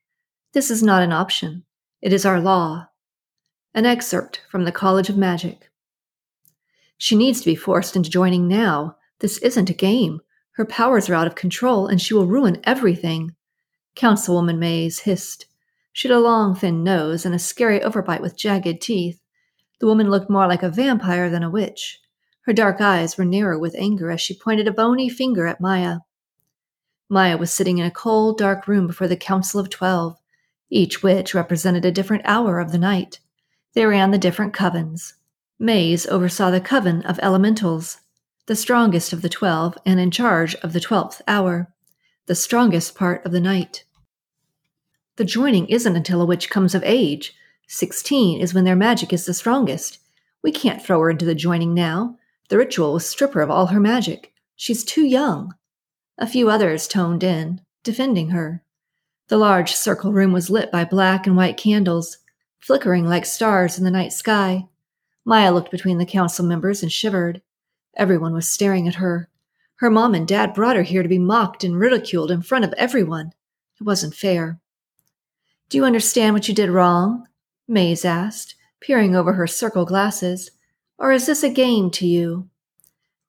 This 0.52 0.70
is 0.70 0.83
not 0.83 1.02
an 1.02 1.12
option, 1.12 1.64
it 2.00 2.12
is 2.12 2.24
our 2.24 2.40
law. 2.40 2.88
An 3.74 3.87
excerpt 3.87 4.42
from 4.50 4.64
the 4.64 4.72
College 4.72 5.09
of 5.09 5.16
Magic. 5.16 5.70
She 6.96 7.16
needs 7.16 7.40
to 7.40 7.46
be 7.46 7.54
forced 7.54 7.96
into 7.96 8.11
joining 8.11 8.48
now. 8.48 8.96
This 9.20 9.38
isn't 9.38 9.70
a 9.70 9.74
game. 9.74 10.20
Her 10.52 10.64
powers 10.64 11.09
are 11.09 11.14
out 11.14 11.26
of 11.26 11.35
control, 11.35 11.87
and 11.87 12.00
she 12.00 12.14
will 12.14 12.26
ruin 12.26 12.61
everything. 12.64 13.35
Councilwoman 13.98 14.58
Mays 14.58 15.00
hissed. 15.00 15.46
She 15.92 16.06
had 16.06 16.16
a 16.16 16.20
long, 16.20 16.54
thin 16.54 16.84
nose 16.84 17.26
and 17.26 17.34
a 17.34 17.38
scary 17.38 17.80
overbite 17.80 18.20
with 18.20 18.38
jagged 18.38 18.80
teeth. 18.80 19.20
The 19.80 19.87
woman 19.87 20.08
looked 20.08 20.30
more 20.30 20.46
like 20.46 20.62
a 20.62 20.70
vampire 20.70 21.28
than 21.28 21.42
a 21.42 21.50
witch. 21.50 21.98
Her 22.42 22.52
dark 22.52 22.80
eyes 22.80 23.18
were 23.18 23.24
narrow 23.24 23.58
with 23.58 23.74
anger 23.76 24.12
as 24.12 24.20
she 24.20 24.38
pointed 24.38 24.68
a 24.68 24.72
bony 24.72 25.08
finger 25.08 25.48
at 25.48 25.61
Maya. 25.61 25.98
Maya 27.08 27.37
was 27.37 27.52
sitting 27.52 27.78
in 27.78 27.87
a 27.87 27.90
cold, 27.90 28.38
dark 28.38 28.68
room 28.68 28.87
before 28.87 29.08
the 29.08 29.16
Council 29.16 29.58
of 29.58 29.68
Twelve. 29.68 30.16
Each 30.70 31.02
witch 31.02 31.34
represented 31.34 31.84
a 31.84 31.90
different 31.90 32.22
hour 32.24 32.61
of 32.61 32.70
the 32.70 32.78
night. 32.78 33.18
They 33.74 33.84
ran 33.84 34.12
the 34.12 34.18
different 34.18 34.54
covens. 34.54 35.14
Mays 35.58 36.06
oversaw 36.06 36.52
the 36.52 36.61
coven 36.61 37.02
of 37.02 37.18
elementals, 37.20 37.98
the 38.46 38.54
strongest 38.54 39.12
of 39.12 39.22
the 39.22 39.28
twelve 39.28 39.76
and 39.84 39.98
in 39.98 40.12
charge 40.12 40.54
of 40.56 40.72
the 40.72 40.80
twelfth 40.80 41.20
hour, 41.26 41.74
the 42.26 42.37
strongest 42.37 42.94
part 42.94 43.26
of 43.26 43.32
the 43.32 43.40
night. 43.40 43.82
The 45.18 45.24
joining 45.24 45.66
isn't 45.66 45.96
until 45.96 46.22
a 46.22 46.24
witch 46.24 46.48
comes 46.48 46.76
of 46.76 46.85
age. 46.85 47.35
Sixteen 47.66 48.40
is 48.40 48.54
when 48.54 48.62
their 48.62 48.76
magic 48.76 49.12
is 49.12 49.26
the 49.26 49.35
strongest. 49.35 49.98
We 50.44 50.52
can't 50.52 50.81
throw 50.81 51.00
her 51.00 51.11
into 51.11 51.24
the 51.24 51.35
joining 51.35 51.74
now. 51.74 52.16
The 52.50 52.57
ritual 52.57 52.92
will 52.92 53.00
strip 53.00 53.35
her 53.35 53.40
of 53.40 53.50
all 53.50 53.66
her 53.66 53.81
magic. 53.81 54.33
She's 54.54 54.85
too 54.85 55.04
young. 55.04 55.57
A 56.18 56.26
few 56.28 56.48
others 56.48 56.87
toned 56.87 57.24
in, 57.24 57.62
defending 57.83 58.28
her. 58.28 58.62
The 59.26 59.38
large 59.38 59.72
circle 59.72 60.12
room 60.12 60.33
was 60.33 60.50
lit 60.50 60.70
by 60.70 60.85
black 60.85 61.26
and 61.26 61.37
white 61.37 61.57
candles 61.57 62.18
flickering 62.61 63.04
like 63.04 63.26
stars 63.26 63.76
in 63.76 63.83
the 63.83 63.90
night 63.90 64.12
sky. 64.12 64.68
Maya 65.24 65.50
looked 65.50 65.72
between 65.72 65.98
the 65.98 66.07
council 66.07 66.44
members 66.44 66.81
and 66.81 66.92
shivered. 66.92 67.42
Everyone 67.96 68.35
was 68.35 68.48
staring 68.48 68.87
at 68.87 68.94
her. 68.94 69.28
Her 69.78 69.90
mom 69.90 70.14
and 70.14 70.28
dad 70.28 70.54
brought 70.54 70.76
her 70.76 70.85
here 70.85 71.02
to 71.02 71.09
be 71.09 71.18
mocked 71.18 71.64
and 71.64 71.76
ridiculed 71.76 72.31
in 72.31 72.40
front 72.40 72.64
of 72.64 72.72
everyone. 72.74 73.33
It 73.81 73.85
wasn't 73.85 74.14
fair. 74.14 74.61
Do 75.68 75.76
you 75.76 75.85
understand 75.85 76.35
what 76.35 76.48
you 76.48 76.54
did 76.54 76.70
wrong? 76.70 77.26
Mays 77.66 78.04
asked, 78.04 78.54
peering 78.81 79.14
over 79.14 79.35
her 79.35 79.46
circle 79.46 79.85
glasses. 79.85 80.50
Or 80.98 81.12
is 81.12 81.26
this 81.26 81.42
a 81.42 81.50
game 81.50 81.90
to 81.92 82.07
you? 82.07 82.48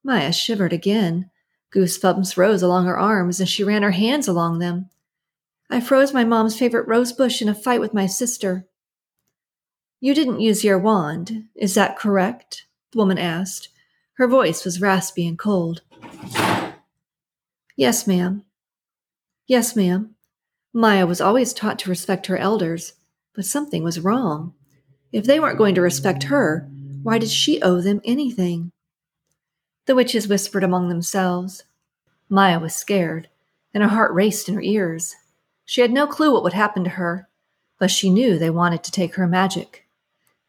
Maya 0.04 0.32
shivered 0.32 0.72
again. 0.72 1.30
Goosebumps 1.76 2.38
rose 2.38 2.64
along 2.64 2.86
her 2.86 2.98
arms 2.98 3.40
and 3.40 3.50
she 3.50 3.64
ran 3.64 3.84
her 3.84 3.92
hands 3.92 4.28
along 4.28 4.60
them. 4.60 4.90
I 5.70 5.82
froze 5.82 6.14
my 6.14 6.24
mom's 6.24 6.58
favorite 6.58 6.88
rose 6.88 7.14
bush 7.14 7.42
in 7.42 7.50
a 7.50 7.54
fight 7.54 7.80
with 7.80 7.94
my 7.94 8.08
sister. 8.08 8.66
You 10.00 10.16
didn't 10.16 10.40
use 10.40 10.64
your 10.64 10.80
wand, 10.80 11.50
is 11.56 11.76
that 11.76 12.00
correct? 12.00 12.66
The 12.92 12.98
woman 12.98 13.20
asked. 13.20 13.70
Her 14.14 14.28
voice 14.28 14.66
was 14.66 14.82
raspy 14.82 15.28
and 15.28 15.38
cold. 15.38 15.82
Yes, 17.76 18.08
ma'am. 18.08 18.46
Yes, 19.46 19.76
ma'am. 19.76 20.16
Maya 20.74 21.06
was 21.06 21.20
always 21.20 21.54
taught 21.54 21.80
to 21.80 21.90
respect 21.90 22.28
her 22.28 22.38
elders, 22.38 22.94
but 23.34 23.46
something 23.46 23.84
was 23.84 24.00
wrong. 24.00 24.54
If 25.12 25.26
they 25.26 25.40
weren't 25.40 25.58
going 25.58 25.76
to 25.76 25.82
respect 25.82 26.24
her, 26.24 26.70
why 27.02 27.18
did 27.18 27.30
she 27.30 27.62
owe 27.62 27.82
them 27.82 28.02
anything? 28.04 28.72
The 29.86 29.96
witches 29.96 30.28
whispered 30.28 30.64
among 30.64 30.90
themselves. 30.90 31.64
Maya 32.30 32.60
was 32.60 32.76
scared, 32.76 33.28
and 33.74 33.82
her 33.82 33.90
heart 33.90 34.14
raced 34.14 34.48
in 34.48 34.56
her 34.56 34.62
ears. 34.62 35.16
She 35.66 35.82
had 35.82 35.92
no 35.92 36.06
clue 36.06 36.32
what 36.32 36.44
would 36.44 36.54
happen 36.54 36.84
to 36.84 36.92
her, 36.92 37.28
but 37.80 37.90
she 37.90 38.10
knew 38.12 38.38
they 38.38 38.52
wanted 38.52 38.84
to 38.84 38.92
take 38.92 39.16
her 39.16 39.28
magic. 39.28 39.88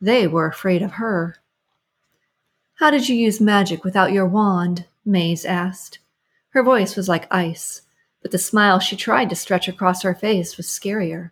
They 0.01 0.27
were 0.27 0.47
afraid 0.47 0.83
of 0.83 0.93
her. 0.93 1.37
How 2.75 2.91
did 2.91 3.09
you 3.09 3.17
use 3.17 3.41
magic 3.41 3.85
without 3.85 4.13
your 4.13 4.27
wand? 4.27 4.87
Mays 5.05 5.45
asked. 5.45 5.99
Her 6.51 6.63
voice 6.63 6.97
was 6.97 7.09
like 7.09 7.33
ice, 7.33 7.83
but 8.23 8.31
the 8.31 8.39
smile 8.39 8.79
she 8.79 8.97
tried 8.97 9.31
to 9.31 9.37
stretch 9.37 9.69
across 9.69 10.03
her 10.03 10.15
face 10.15 10.57
was 10.57 10.67
scarier. 10.67 11.31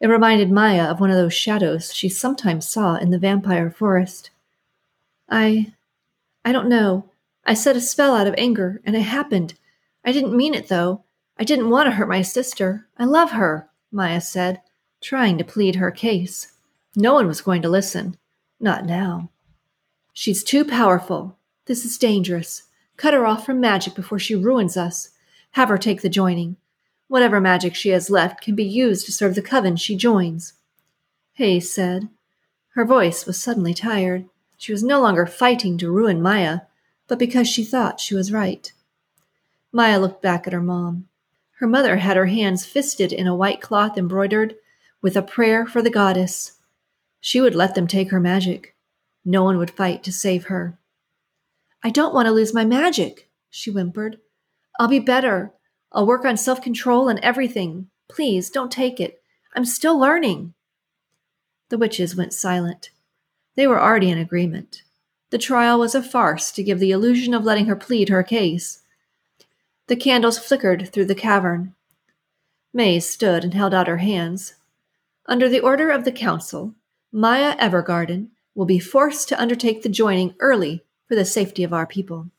It 0.00 0.08
reminded 0.08 0.50
Maya 0.50 0.84
of 0.84 1.00
one 1.00 1.10
of 1.10 1.16
those 1.16 1.32
shadows 1.34 1.94
she 1.94 2.08
sometimes 2.08 2.68
saw 2.68 2.96
in 2.96 3.10
the 3.10 3.18
vampire 3.18 3.70
forest. 3.70 4.30
I. 5.28 5.72
I 6.44 6.52
don't 6.52 6.68
know. 6.68 7.10
I 7.44 7.54
said 7.54 7.76
a 7.76 7.80
spell 7.80 8.14
out 8.14 8.26
of 8.26 8.34
anger, 8.36 8.80
and 8.84 8.94
it 8.94 9.00
happened. 9.00 9.54
I 10.04 10.12
didn't 10.12 10.36
mean 10.36 10.54
it, 10.54 10.68
though. 10.68 11.04
I 11.38 11.44
didn't 11.44 11.70
want 11.70 11.86
to 11.86 11.92
hurt 11.92 12.08
my 12.08 12.22
sister. 12.22 12.86
I 12.98 13.04
love 13.04 13.32
her, 13.32 13.68
Maya 13.90 14.20
said, 14.20 14.60
trying 15.00 15.38
to 15.38 15.44
plead 15.44 15.76
her 15.76 15.90
case. 15.90 16.52
No 16.94 17.14
one 17.14 17.26
was 17.26 17.40
going 17.40 17.62
to 17.62 17.68
listen. 17.68 18.16
Not 18.60 18.84
now. 18.84 19.30
She's 20.12 20.44
too 20.44 20.64
powerful. 20.64 21.36
This 21.66 21.84
is 21.84 21.98
dangerous. 21.98 22.62
Cut 22.96 23.12
her 23.12 23.26
off 23.26 23.44
from 23.44 23.60
magic 23.60 23.94
before 23.94 24.18
she 24.18 24.34
ruins 24.34 24.76
us. 24.76 25.10
Have 25.56 25.70
her 25.70 25.78
take 25.78 26.02
the 26.02 26.10
joining. 26.10 26.58
Whatever 27.08 27.40
magic 27.40 27.74
she 27.74 27.88
has 27.88 28.10
left 28.10 28.42
can 28.42 28.54
be 28.54 28.62
used 28.62 29.06
to 29.06 29.12
serve 29.12 29.34
the 29.34 29.40
coven 29.40 29.76
she 29.76 29.96
joins. 29.96 30.52
Hayes 31.32 31.72
said. 31.72 32.10
Her 32.74 32.84
voice 32.84 33.24
was 33.24 33.40
suddenly 33.40 33.72
tired. 33.72 34.26
She 34.58 34.72
was 34.72 34.82
no 34.82 35.00
longer 35.00 35.24
fighting 35.24 35.78
to 35.78 35.90
ruin 35.90 36.20
Maya, 36.20 36.60
but 37.08 37.18
because 37.18 37.48
she 37.48 37.64
thought 37.64 38.00
she 38.00 38.14
was 38.14 38.30
right. 38.30 38.70
Maya 39.72 39.98
looked 39.98 40.20
back 40.20 40.46
at 40.46 40.52
her 40.52 40.60
mom. 40.60 41.08
Her 41.52 41.66
mother 41.66 41.96
had 41.96 42.18
her 42.18 42.26
hands 42.26 42.66
fisted 42.66 43.10
in 43.10 43.26
a 43.26 43.34
white 43.34 43.62
cloth 43.62 43.96
embroidered 43.96 44.56
with 45.00 45.16
a 45.16 45.22
prayer 45.22 45.64
for 45.64 45.80
the 45.80 45.88
goddess. 45.88 46.58
She 47.18 47.40
would 47.40 47.54
let 47.54 47.74
them 47.74 47.86
take 47.86 48.10
her 48.10 48.20
magic. 48.20 48.76
No 49.24 49.42
one 49.42 49.56
would 49.56 49.70
fight 49.70 50.04
to 50.04 50.12
save 50.12 50.48
her. 50.48 50.78
I 51.82 51.88
don't 51.88 52.12
want 52.12 52.26
to 52.26 52.32
lose 52.32 52.52
my 52.52 52.66
magic, 52.66 53.30
she 53.48 53.70
whimpered. 53.70 54.18
I'll 54.78 54.88
be 54.88 54.98
better. 54.98 55.52
I'll 55.92 56.06
work 56.06 56.24
on 56.24 56.36
self 56.36 56.60
control 56.60 57.08
and 57.08 57.18
everything. 57.20 57.88
Please 58.08 58.50
don't 58.50 58.70
take 58.70 59.00
it. 59.00 59.22
I'm 59.54 59.64
still 59.64 59.98
learning. 59.98 60.54
The 61.70 61.78
witches 61.78 62.14
went 62.14 62.32
silent. 62.32 62.90
They 63.56 63.66
were 63.66 63.80
already 63.80 64.10
in 64.10 64.18
agreement. 64.18 64.82
The 65.30 65.38
trial 65.38 65.78
was 65.78 65.94
a 65.94 66.02
farce 66.02 66.52
to 66.52 66.62
give 66.62 66.78
the 66.78 66.92
illusion 66.92 67.34
of 67.34 67.44
letting 67.44 67.66
her 67.66 67.76
plead 67.76 68.08
her 68.10 68.22
case. 68.22 68.82
The 69.88 69.96
candles 69.96 70.38
flickered 70.38 70.92
through 70.92 71.06
the 71.06 71.14
cavern. 71.14 71.74
May 72.72 73.00
stood 73.00 73.42
and 73.42 73.54
held 73.54 73.72
out 73.72 73.88
her 73.88 73.96
hands. 73.96 74.54
Under 75.26 75.48
the 75.48 75.60
order 75.60 75.90
of 75.90 76.04
the 76.04 76.12
council, 76.12 76.74
Maya 77.10 77.56
Evergarden 77.56 78.28
will 78.54 78.66
be 78.66 78.78
forced 78.78 79.28
to 79.28 79.40
undertake 79.40 79.82
the 79.82 79.88
joining 79.88 80.34
early 80.38 80.84
for 81.08 81.14
the 81.14 81.24
safety 81.24 81.64
of 81.64 81.72
our 81.72 81.86
people. 81.86 82.30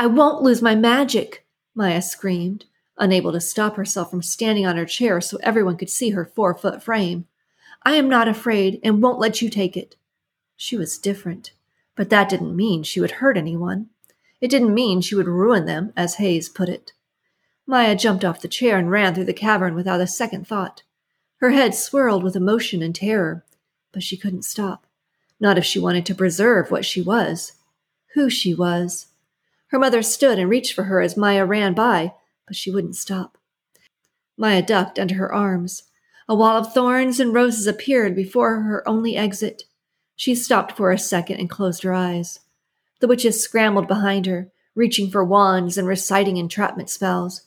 I 0.00 0.06
won't 0.06 0.40
lose 0.40 0.62
my 0.62 0.74
magic, 0.74 1.44
Maya 1.74 2.00
screamed, 2.00 2.64
unable 2.96 3.32
to 3.32 3.40
stop 3.40 3.76
herself 3.76 4.08
from 4.08 4.22
standing 4.22 4.64
on 4.64 4.78
her 4.78 4.86
chair 4.86 5.20
so 5.20 5.36
everyone 5.42 5.76
could 5.76 5.90
see 5.90 6.08
her 6.08 6.24
four 6.24 6.54
foot 6.54 6.82
frame. 6.82 7.26
I 7.82 7.96
am 7.96 8.08
not 8.08 8.26
afraid 8.26 8.80
and 8.82 9.02
won't 9.02 9.18
let 9.18 9.42
you 9.42 9.50
take 9.50 9.76
it. 9.76 9.96
She 10.56 10.74
was 10.74 10.96
different, 10.96 11.52
but 11.96 12.08
that 12.08 12.30
didn't 12.30 12.56
mean 12.56 12.82
she 12.82 12.98
would 12.98 13.10
hurt 13.10 13.36
anyone. 13.36 13.90
It 14.40 14.48
didn't 14.48 14.72
mean 14.72 15.02
she 15.02 15.14
would 15.14 15.26
ruin 15.28 15.66
them, 15.66 15.92
as 15.98 16.14
Hayes 16.14 16.48
put 16.48 16.70
it. 16.70 16.94
Maya 17.66 17.94
jumped 17.94 18.24
off 18.24 18.40
the 18.40 18.48
chair 18.48 18.78
and 18.78 18.90
ran 18.90 19.14
through 19.14 19.26
the 19.26 19.34
cavern 19.34 19.74
without 19.74 20.00
a 20.00 20.06
second 20.06 20.48
thought. 20.48 20.82
Her 21.40 21.50
head 21.50 21.74
swirled 21.74 22.24
with 22.24 22.36
emotion 22.36 22.82
and 22.82 22.94
terror, 22.94 23.44
but 23.92 24.02
she 24.02 24.16
couldn't 24.16 24.46
stop. 24.46 24.86
Not 25.38 25.58
if 25.58 25.66
she 25.66 25.78
wanted 25.78 26.06
to 26.06 26.14
preserve 26.14 26.70
what 26.70 26.86
she 26.86 27.02
was, 27.02 27.52
who 28.14 28.30
she 28.30 28.54
was. 28.54 29.08
Her 29.70 29.78
mother 29.78 30.02
stood 30.02 30.38
and 30.38 30.50
reached 30.50 30.74
for 30.74 30.84
her 30.84 31.00
as 31.00 31.16
Maya 31.16 31.44
ran 31.44 31.74
by, 31.74 32.14
but 32.46 32.56
she 32.56 32.70
wouldn't 32.70 32.96
stop. 32.96 33.38
Maya 34.36 34.62
ducked 34.62 34.98
under 34.98 35.14
her 35.14 35.32
arms. 35.32 35.84
A 36.28 36.34
wall 36.34 36.56
of 36.56 36.72
thorns 36.72 37.20
and 37.20 37.32
roses 37.32 37.66
appeared 37.66 38.14
before 38.14 38.62
her 38.62 38.88
only 38.88 39.16
exit. 39.16 39.64
She 40.16 40.34
stopped 40.34 40.76
for 40.76 40.90
a 40.90 40.98
second 40.98 41.38
and 41.38 41.48
closed 41.48 41.82
her 41.82 41.94
eyes. 41.94 42.40
The 43.00 43.08
witches 43.08 43.42
scrambled 43.42 43.86
behind 43.86 44.26
her, 44.26 44.50
reaching 44.74 45.10
for 45.10 45.24
wands 45.24 45.78
and 45.78 45.86
reciting 45.86 46.36
entrapment 46.36 46.90
spells. 46.90 47.42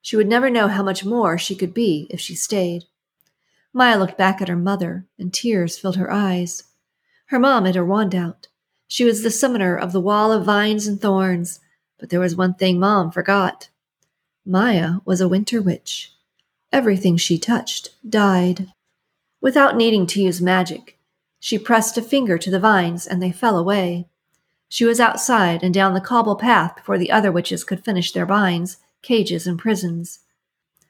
She 0.00 0.16
would 0.16 0.28
never 0.28 0.50
know 0.50 0.68
how 0.68 0.82
much 0.82 1.04
more 1.04 1.38
she 1.38 1.54
could 1.54 1.72
be 1.72 2.06
if 2.10 2.20
she 2.20 2.34
stayed. 2.34 2.84
Maya 3.72 3.98
looked 3.98 4.18
back 4.18 4.40
at 4.40 4.48
her 4.48 4.56
mother, 4.56 5.06
and 5.18 5.32
tears 5.32 5.78
filled 5.78 5.96
her 5.96 6.10
eyes. 6.10 6.64
Her 7.26 7.38
mom 7.38 7.64
had 7.64 7.74
her 7.74 7.84
wand 7.84 8.14
out. 8.14 8.48
She 8.94 9.04
was 9.04 9.24
the 9.24 9.30
summoner 9.32 9.76
of 9.76 9.90
the 9.90 9.98
wall 9.98 10.30
of 10.30 10.44
vines 10.44 10.86
and 10.86 11.00
thorns, 11.00 11.58
but 11.98 12.10
there 12.10 12.20
was 12.20 12.36
one 12.36 12.54
thing 12.54 12.78
Mom 12.78 13.10
forgot. 13.10 13.68
Maya 14.46 14.98
was 15.04 15.20
a 15.20 15.26
winter 15.26 15.60
witch. 15.60 16.12
Everything 16.70 17.16
she 17.16 17.36
touched 17.36 17.88
died. 18.08 18.72
Without 19.40 19.76
needing 19.76 20.06
to 20.06 20.22
use 20.22 20.40
magic, 20.40 20.96
she 21.40 21.58
pressed 21.58 21.98
a 21.98 22.02
finger 22.02 22.38
to 22.38 22.52
the 22.52 22.60
vines 22.60 23.04
and 23.04 23.20
they 23.20 23.32
fell 23.32 23.58
away. 23.58 24.06
She 24.68 24.84
was 24.84 25.00
outside 25.00 25.64
and 25.64 25.74
down 25.74 25.94
the 25.94 26.00
cobble 26.00 26.36
path 26.36 26.76
before 26.76 26.96
the 26.96 27.10
other 27.10 27.32
witches 27.32 27.64
could 27.64 27.84
finish 27.84 28.12
their 28.12 28.26
binds, 28.26 28.76
cages, 29.02 29.44
and 29.44 29.58
prisons. 29.58 30.20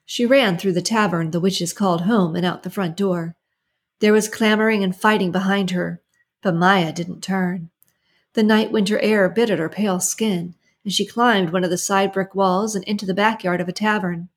She 0.04 0.26
ran 0.26 0.58
through 0.58 0.74
the 0.74 0.82
tavern 0.82 1.30
the 1.30 1.40
witches 1.40 1.72
called 1.72 2.02
home 2.02 2.36
and 2.36 2.44
out 2.44 2.64
the 2.64 2.68
front 2.68 2.98
door. 2.98 3.34
There 4.00 4.12
was 4.12 4.28
clamoring 4.28 4.84
and 4.84 4.94
fighting 4.94 5.32
behind 5.32 5.70
her, 5.70 6.02
but 6.42 6.54
Maya 6.54 6.92
didn't 6.92 7.22
turn. 7.22 7.70
The 8.34 8.42
night 8.42 8.72
winter 8.72 8.98
air 8.98 9.28
bit 9.28 9.48
at 9.50 9.60
her 9.60 9.68
pale 9.68 10.00
skin, 10.00 10.54
and 10.84 10.92
she 10.92 11.06
climbed 11.06 11.52
one 11.52 11.64
of 11.64 11.70
the 11.70 11.78
side 11.78 12.12
brick 12.12 12.34
walls 12.34 12.74
and 12.74 12.84
into 12.84 13.06
the 13.06 13.14
backyard 13.14 13.60
of 13.60 13.68
a 13.68 13.72
tavern. 13.72 14.28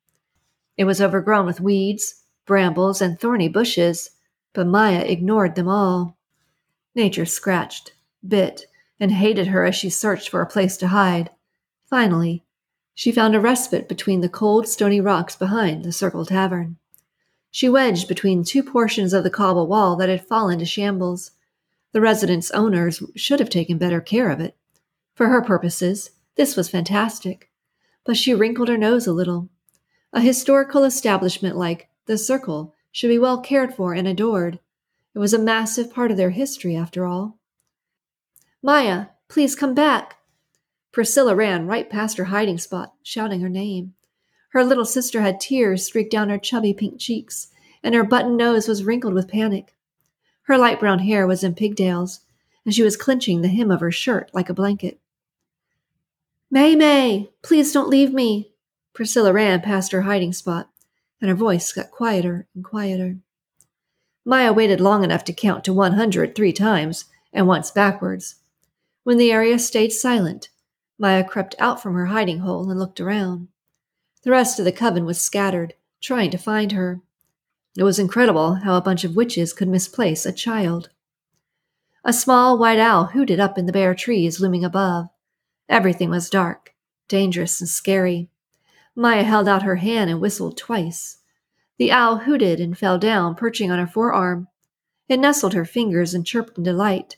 It 0.76 0.84
was 0.84 1.00
overgrown 1.00 1.46
with 1.46 1.60
weeds, 1.60 2.22
brambles, 2.46 3.02
and 3.02 3.18
thorny 3.18 3.48
bushes, 3.48 4.10
but 4.52 4.68
Maya 4.68 5.00
ignored 5.00 5.56
them 5.56 5.68
all. 5.68 6.16
Nature 6.94 7.26
scratched, 7.26 7.92
bit, 8.26 8.66
and 9.00 9.10
hated 9.10 9.48
her 9.48 9.64
as 9.64 9.74
she 9.74 9.90
searched 9.90 10.28
for 10.28 10.40
a 10.40 10.46
place 10.46 10.76
to 10.76 10.88
hide. 10.88 11.30
Finally, 11.90 12.44
she 12.94 13.12
found 13.12 13.34
a 13.34 13.40
respite 13.40 13.88
between 13.88 14.20
the 14.20 14.28
cold, 14.28 14.68
stony 14.68 15.00
rocks 15.00 15.34
behind 15.34 15.84
the 15.84 15.92
Circle 15.92 16.24
Tavern. 16.24 16.76
She 17.50 17.68
wedged 17.68 18.06
between 18.06 18.44
two 18.44 18.62
portions 18.62 19.12
of 19.12 19.24
the 19.24 19.30
cobble 19.30 19.66
wall 19.66 19.96
that 19.96 20.08
had 20.08 20.26
fallen 20.26 20.58
to 20.60 20.64
shambles. 20.64 21.32
The 21.92 22.00
residence 22.00 22.50
owners 22.50 23.02
should 23.16 23.40
have 23.40 23.50
taken 23.50 23.78
better 23.78 24.00
care 24.00 24.30
of 24.30 24.40
it. 24.40 24.56
For 25.14 25.28
her 25.28 25.42
purposes, 25.42 26.10
this 26.36 26.56
was 26.56 26.68
fantastic. 26.68 27.50
But 28.04 28.16
she 28.16 28.34
wrinkled 28.34 28.68
her 28.68 28.78
nose 28.78 29.06
a 29.06 29.12
little. 29.12 29.48
A 30.12 30.20
historical 30.20 30.84
establishment 30.84 31.56
like 31.56 31.88
the 32.06 32.18
Circle 32.18 32.74
should 32.92 33.08
be 33.08 33.18
well 33.18 33.40
cared 33.40 33.74
for 33.74 33.94
and 33.94 34.06
adored. 34.06 34.58
It 35.14 35.18
was 35.18 35.34
a 35.34 35.38
massive 35.38 35.92
part 35.92 36.10
of 36.10 36.16
their 36.16 36.30
history, 36.30 36.76
after 36.76 37.04
all. 37.04 37.38
Maya, 38.62 39.06
please 39.28 39.54
come 39.54 39.74
back. 39.74 40.16
Priscilla 40.92 41.34
ran 41.34 41.66
right 41.66 41.88
past 41.88 42.16
her 42.18 42.24
hiding 42.24 42.58
spot, 42.58 42.94
shouting 43.02 43.40
her 43.40 43.48
name. 43.48 43.94
Her 44.50 44.64
little 44.64 44.84
sister 44.84 45.20
had 45.20 45.40
tears 45.40 45.84
streaked 45.84 46.10
down 46.10 46.30
her 46.30 46.38
chubby 46.38 46.72
pink 46.72 46.98
cheeks, 46.98 47.48
and 47.82 47.94
her 47.94 48.04
button 48.04 48.36
nose 48.36 48.66
was 48.66 48.84
wrinkled 48.84 49.14
with 49.14 49.28
panic. 49.28 49.74
Her 50.48 50.56
light 50.56 50.80
brown 50.80 51.00
hair 51.00 51.26
was 51.26 51.44
in 51.44 51.54
pigtails, 51.54 52.20
and 52.64 52.74
she 52.74 52.82
was 52.82 52.96
clenching 52.96 53.42
the 53.42 53.48
hem 53.48 53.70
of 53.70 53.80
her 53.80 53.92
shirt 53.92 54.30
like 54.32 54.48
a 54.48 54.54
blanket. 54.54 54.98
May 56.50 56.74
May, 56.74 57.28
please 57.42 57.70
don't 57.70 57.90
leave 57.90 58.14
me. 58.14 58.52
Priscilla 58.94 59.30
ran 59.30 59.60
past 59.60 59.92
her 59.92 60.02
hiding 60.02 60.32
spot, 60.32 60.70
and 61.20 61.28
her 61.28 61.36
voice 61.36 61.70
got 61.70 61.90
quieter 61.90 62.46
and 62.54 62.64
quieter. 62.64 63.18
Maya 64.24 64.50
waited 64.50 64.80
long 64.80 65.04
enough 65.04 65.22
to 65.24 65.34
count 65.34 65.64
to 65.64 65.74
one 65.74 65.92
hundred 65.92 66.34
three 66.34 66.54
times, 66.54 67.04
and 67.30 67.46
once 67.46 67.70
backwards. 67.70 68.36
When 69.04 69.18
the 69.18 69.30
area 69.30 69.58
stayed 69.58 69.92
silent, 69.92 70.48
Maya 70.98 71.24
crept 71.24 71.56
out 71.58 71.82
from 71.82 71.92
her 71.92 72.06
hiding 72.06 72.38
hole 72.38 72.70
and 72.70 72.80
looked 72.80 73.00
around. 73.00 73.48
The 74.22 74.30
rest 74.30 74.58
of 74.58 74.64
the 74.64 74.72
coven 74.72 75.04
was 75.04 75.20
scattered, 75.20 75.74
trying 76.00 76.30
to 76.30 76.38
find 76.38 76.72
her. 76.72 77.02
It 77.78 77.84
was 77.84 78.00
incredible 78.00 78.54
how 78.54 78.76
a 78.76 78.80
bunch 78.80 79.04
of 79.04 79.14
witches 79.14 79.52
could 79.52 79.68
misplace 79.68 80.26
a 80.26 80.32
child. 80.32 80.90
A 82.04 82.12
small 82.12 82.58
white 82.58 82.80
owl 82.80 83.04
hooted 83.04 83.38
up 83.38 83.56
in 83.56 83.66
the 83.66 83.72
bare 83.72 83.94
trees 83.94 84.40
looming 84.40 84.64
above. 84.64 85.10
Everything 85.68 86.10
was 86.10 86.28
dark, 86.28 86.74
dangerous, 87.06 87.60
and 87.60 87.70
scary. 87.70 88.30
Maya 88.96 89.22
held 89.22 89.46
out 89.46 89.62
her 89.62 89.76
hand 89.76 90.10
and 90.10 90.20
whistled 90.20 90.56
twice. 90.56 91.18
The 91.76 91.92
owl 91.92 92.16
hooted 92.16 92.58
and 92.58 92.76
fell 92.76 92.98
down, 92.98 93.36
perching 93.36 93.70
on 93.70 93.78
her 93.78 93.86
forearm. 93.86 94.48
It 95.08 95.20
nestled 95.20 95.54
her 95.54 95.64
fingers 95.64 96.14
and 96.14 96.26
chirped 96.26 96.58
in 96.58 96.64
delight. 96.64 97.16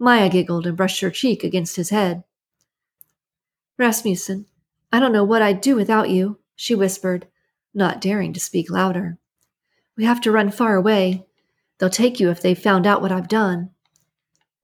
Maya 0.00 0.28
giggled 0.28 0.66
and 0.66 0.76
brushed 0.76 1.02
her 1.02 1.10
cheek 1.10 1.44
against 1.44 1.76
his 1.76 1.90
head. 1.90 2.24
Rasmussen, 3.78 4.46
I 4.92 4.98
don't 4.98 5.12
know 5.12 5.22
what 5.22 5.42
I'd 5.42 5.60
do 5.60 5.76
without 5.76 6.10
you, 6.10 6.40
she 6.56 6.74
whispered, 6.74 7.28
not 7.72 8.00
daring 8.00 8.32
to 8.32 8.40
speak 8.40 8.68
louder. 8.68 9.18
We 9.96 10.04
have 10.04 10.20
to 10.22 10.32
run 10.32 10.50
far 10.50 10.74
away. 10.74 11.26
They'll 11.78 11.90
take 11.90 12.18
you 12.18 12.30
if 12.30 12.40
they've 12.40 12.58
found 12.58 12.86
out 12.86 13.02
what 13.02 13.12
I've 13.12 13.28
done. 13.28 13.70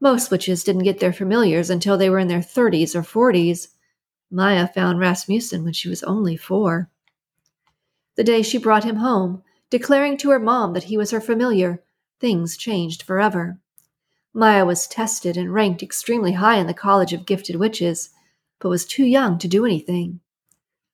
Most 0.00 0.30
witches 0.30 0.64
didn't 0.64 0.84
get 0.84 0.98
their 0.98 1.12
familiars 1.12 1.70
until 1.70 1.98
they 1.98 2.08
were 2.08 2.18
in 2.18 2.28
their 2.28 2.42
thirties 2.42 2.96
or 2.96 3.02
forties. 3.02 3.68
Maya 4.30 4.66
found 4.66 4.98
Rasmussen 4.98 5.62
when 5.62 5.72
she 5.72 5.88
was 5.88 6.02
only 6.02 6.36
four. 6.36 6.88
The 8.16 8.24
day 8.24 8.42
she 8.42 8.58
brought 8.58 8.84
him 8.84 8.96
home, 8.96 9.42
declaring 9.70 10.16
to 10.18 10.30
her 10.30 10.38
mom 10.38 10.72
that 10.72 10.84
he 10.84 10.96
was 10.96 11.10
her 11.10 11.20
familiar, 11.20 11.82
things 12.18 12.56
changed 12.56 13.02
forever. 13.02 13.58
Maya 14.32 14.64
was 14.64 14.86
tested 14.86 15.36
and 15.36 15.52
ranked 15.52 15.82
extremely 15.82 16.32
high 16.32 16.56
in 16.56 16.66
the 16.66 16.74
College 16.74 17.12
of 17.12 17.26
Gifted 17.26 17.56
Witches, 17.56 18.10
but 18.58 18.68
was 18.68 18.84
too 18.84 19.04
young 19.04 19.38
to 19.38 19.48
do 19.48 19.64
anything. 19.64 20.20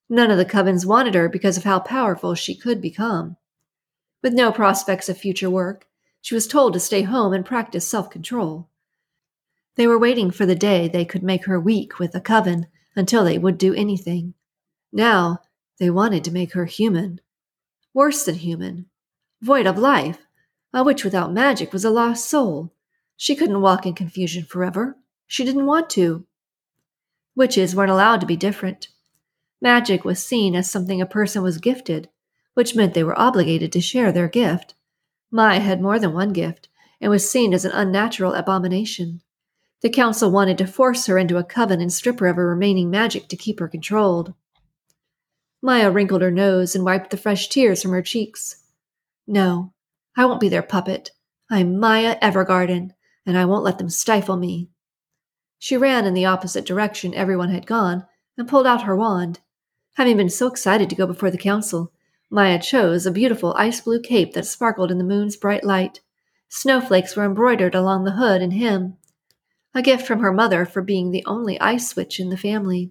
None 0.09 0.31
of 0.31 0.38
the 0.38 0.44
covens 0.44 0.87
wanted 0.87 1.14
her 1.14 1.29
because 1.29 1.57
of 1.57 1.64
how 1.64 1.81
powerful 1.81 2.35
she 2.35 2.55
could 2.55 2.81
become. 2.81 3.37
With 4.22 4.33
no 4.33 4.50
prospects 4.52 5.09
of 5.09 5.18
future 5.18 5.50
work, 5.50 5.87
she 6.20 6.35
was 6.35 6.46
told 6.46 6.72
to 6.72 6.81
stay 6.81 7.02
home 7.02 7.33
and 7.33 7.44
practice 7.44 7.87
self 7.87 8.11
control. 8.11 8.68
They 9.76 9.87
were 9.87 9.98
waiting 9.98 10.31
for 10.31 10.46
the 10.46 10.55
day 10.55 10.88
they 10.88 11.05
could 11.05 11.22
make 11.22 11.44
her 11.44 11.61
weak 11.61 11.98
with 11.98 12.14
a 12.14 12.20
coven 12.20 12.66
until 12.96 13.24
they 13.24 13.38
would 13.38 13.59
do 13.59 13.74
anything. 13.74 14.35
Now, 14.92 15.40
they 15.79 15.90
wanted 15.90 16.24
to 16.24 16.33
make 16.33 16.55
her 16.55 16.64
human. 16.64 17.20
Worse 17.92 18.24
than 18.24 18.37
human. 18.37 18.87
Void 19.42 19.66
of 19.66 19.79
life. 19.79 20.26
A 20.72 20.83
witch 20.83 21.05
without 21.05 21.33
magic 21.33 21.72
was 21.72 21.85
a 21.85 21.90
lost 21.90 22.29
soul. 22.29 22.72
She 23.16 23.37
couldn't 23.37 23.61
walk 23.61 23.87
in 23.87 23.94
confusion 23.94 24.44
forever. 24.44 24.96
She 25.26 25.44
didn't 25.44 25.66
want 25.66 25.90
to. 25.90 26.26
Witches 27.35 27.76
weren't 27.76 27.90
allowed 27.90 28.20
to 28.20 28.26
be 28.26 28.37
different. 28.37 28.88
Magic 29.61 30.05
was 30.05 30.24
seen 30.24 30.55
as 30.55 30.70
something 30.70 31.00
a 31.00 31.07
person 31.07 31.42
was 31.42 31.59
gifted, 31.59 32.09
which 32.57 32.75
meant 32.75 32.95
they 32.95 33.05
were 33.05 33.21
obligated 33.21 33.71
to 33.71 33.83
share 33.83 34.11
their 34.11 34.29
gift. 34.29 34.73
Maya 35.31 35.61
had 35.61 35.83
more 35.83 35.99
than 35.99 36.14
one 36.14 36.33
gift 36.33 36.71
and 37.03 37.11
was 37.11 37.31
seen 37.31 37.53
as 37.53 37.66
an 37.66 37.73
unnatural 37.73 38.33
abomination. 38.33 39.21
The 39.83 39.90
council 39.90 40.31
wanted 40.31 40.57
to 40.57 40.66
force 40.66 41.05
her 41.05 41.19
into 41.19 41.37
a 41.37 41.45
coven 41.45 41.83
and 41.83 41.92
strip 41.92 42.19
her 42.21 42.29
of 42.29 42.37
her 42.37 42.49
remaining 42.49 42.88
magic 42.88 43.29
to 43.29 43.37
keep 43.37 43.61
her 43.61 43.69
controlled. 43.69 44.33
Maya 45.61 45.90
wrinkled 45.90 46.23
her 46.23 46.31
nose 46.31 46.75
and 46.75 46.83
wiped 46.83 47.11
the 47.11 47.19
fresh 47.19 47.51
tears 47.51 47.83
from 47.83 47.90
her 47.90 48.01
cheeks. 48.01 48.64
No, 49.27 49.75
I 50.16 50.25
won't 50.25 50.40
be 50.40 50.49
their 50.49 50.62
puppet. 50.62 51.11
I'm 51.51 51.79
Maya 51.79 52.16
Evergarden, 52.23 52.92
and 53.27 53.37
I 53.37 53.45
won't 53.45 53.64
let 53.64 53.77
them 53.77 53.90
stifle 53.90 54.38
me. 54.38 54.71
She 55.59 55.77
ran 55.77 56.07
in 56.07 56.14
the 56.14 56.25
opposite 56.25 56.64
direction 56.64 57.12
everyone 57.12 57.51
had 57.51 57.66
gone 57.66 58.07
and 58.38 58.49
pulled 58.49 58.66
out 58.66 58.85
her 58.85 58.97
wand. 58.97 59.40
Having 59.97 60.16
been 60.16 60.31
so 60.31 60.47
excited 60.47 60.88
to 60.88 60.97
go 60.97 61.07
before 61.07 61.31
the 61.31 61.37
council, 61.37 61.92
Maya 62.37 62.59
chose 62.59 63.07
a 63.07 63.11
beautiful 63.11 63.55
ice 63.55 63.81
blue 63.81 63.99
cape 63.99 64.35
that 64.35 64.44
sparkled 64.44 64.90
in 64.90 64.99
the 64.99 65.05
moon's 65.05 65.38
bright 65.38 65.64
light. 65.64 66.03
Snowflakes 66.51 67.16
were 67.16 67.25
embroidered 67.25 67.75
along 67.75 68.05
the 68.05 68.11
hood 68.11 68.42
and 68.42 68.53
hem, 68.53 68.99
a 69.75 69.81
gift 69.81 70.07
from 70.07 70.20
her 70.20 70.35
mother 70.35 70.66
for 70.66 70.83
being 70.83 71.11
the 71.11 71.25
only 71.25 71.59
ice 71.61 71.96
witch 71.96 72.20
in 72.20 72.29
the 72.29 72.37
family. 72.37 72.90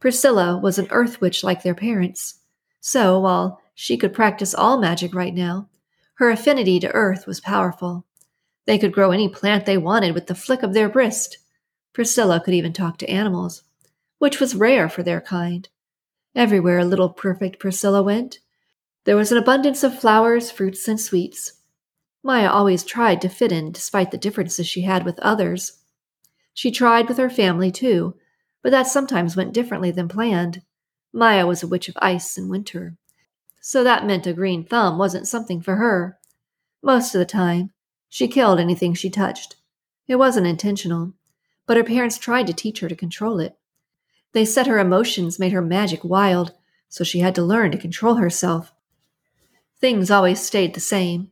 Priscilla 0.00 0.58
was 0.58 0.78
an 0.78 0.86
earth 0.90 1.18
witch 1.18 1.42
like 1.42 1.62
their 1.62 1.74
parents, 1.74 2.40
so 2.78 3.18
while 3.18 3.58
she 3.74 3.96
could 3.96 4.12
practice 4.12 4.52
all 4.52 4.78
magic 4.78 5.14
right 5.14 5.32
now, 5.32 5.70
her 6.16 6.28
affinity 6.28 6.78
to 6.78 6.92
earth 6.92 7.26
was 7.26 7.40
powerful. 7.40 8.04
They 8.66 8.76
could 8.78 8.92
grow 8.92 9.12
any 9.12 9.30
plant 9.30 9.64
they 9.64 9.78
wanted 9.78 10.12
with 10.12 10.26
the 10.26 10.34
flick 10.34 10.62
of 10.62 10.74
their 10.74 10.90
wrist. 10.90 11.38
Priscilla 11.94 12.38
could 12.38 12.52
even 12.52 12.74
talk 12.74 12.98
to 12.98 13.08
animals, 13.08 13.62
which 14.18 14.40
was 14.40 14.54
rare 14.54 14.90
for 14.90 15.02
their 15.02 15.22
kind. 15.22 15.70
Everywhere 16.34 16.78
a 16.78 16.84
little 16.84 17.10
perfect 17.10 17.58
Priscilla 17.58 18.02
went, 18.02 18.38
there 19.04 19.16
was 19.16 19.32
an 19.32 19.38
abundance 19.38 19.82
of 19.82 19.98
flowers, 19.98 20.50
fruits, 20.50 20.86
and 20.88 21.00
sweets. 21.00 21.54
Maya 22.22 22.48
always 22.48 22.84
tried 22.84 23.20
to 23.20 23.28
fit 23.28 23.52
in 23.52 23.72
despite 23.72 24.10
the 24.12 24.18
differences 24.18 24.66
she 24.66 24.82
had 24.82 25.04
with 25.04 25.18
others. 25.18 25.80
She 26.54 26.70
tried 26.70 27.08
with 27.08 27.18
her 27.18 27.30
family, 27.30 27.70
too, 27.70 28.14
but 28.62 28.70
that 28.70 28.86
sometimes 28.86 29.36
went 29.36 29.52
differently 29.52 29.90
than 29.90 30.08
planned. 30.08 30.62
Maya 31.12 31.46
was 31.46 31.62
a 31.62 31.66
witch 31.66 31.88
of 31.88 31.98
ice 32.00 32.38
and 32.38 32.48
winter, 32.48 32.96
so 33.60 33.84
that 33.84 34.06
meant 34.06 34.26
a 34.26 34.32
green 34.32 34.64
thumb 34.64 34.98
wasn't 34.98 35.28
something 35.28 35.60
for 35.60 35.76
her. 35.76 36.18
Most 36.82 37.14
of 37.14 37.18
the 37.18 37.26
time, 37.26 37.72
she 38.08 38.28
killed 38.28 38.60
anything 38.60 38.94
she 38.94 39.10
touched. 39.10 39.56
It 40.06 40.16
wasn't 40.16 40.46
intentional, 40.46 41.12
but 41.66 41.76
her 41.76 41.84
parents 41.84 42.18
tried 42.18 42.46
to 42.46 42.52
teach 42.52 42.80
her 42.80 42.88
to 42.88 42.96
control 42.96 43.40
it. 43.40 43.56
They 44.32 44.44
said 44.44 44.66
her 44.66 44.78
emotions 44.78 45.38
made 45.38 45.52
her 45.52 45.62
magic 45.62 46.04
wild, 46.04 46.52
so 46.88 47.04
she 47.04 47.20
had 47.20 47.34
to 47.34 47.42
learn 47.42 47.70
to 47.72 47.78
control 47.78 48.14
herself. 48.14 48.72
Things 49.80 50.10
always 50.10 50.40
stayed 50.40 50.74
the 50.74 50.80
same. 50.80 51.30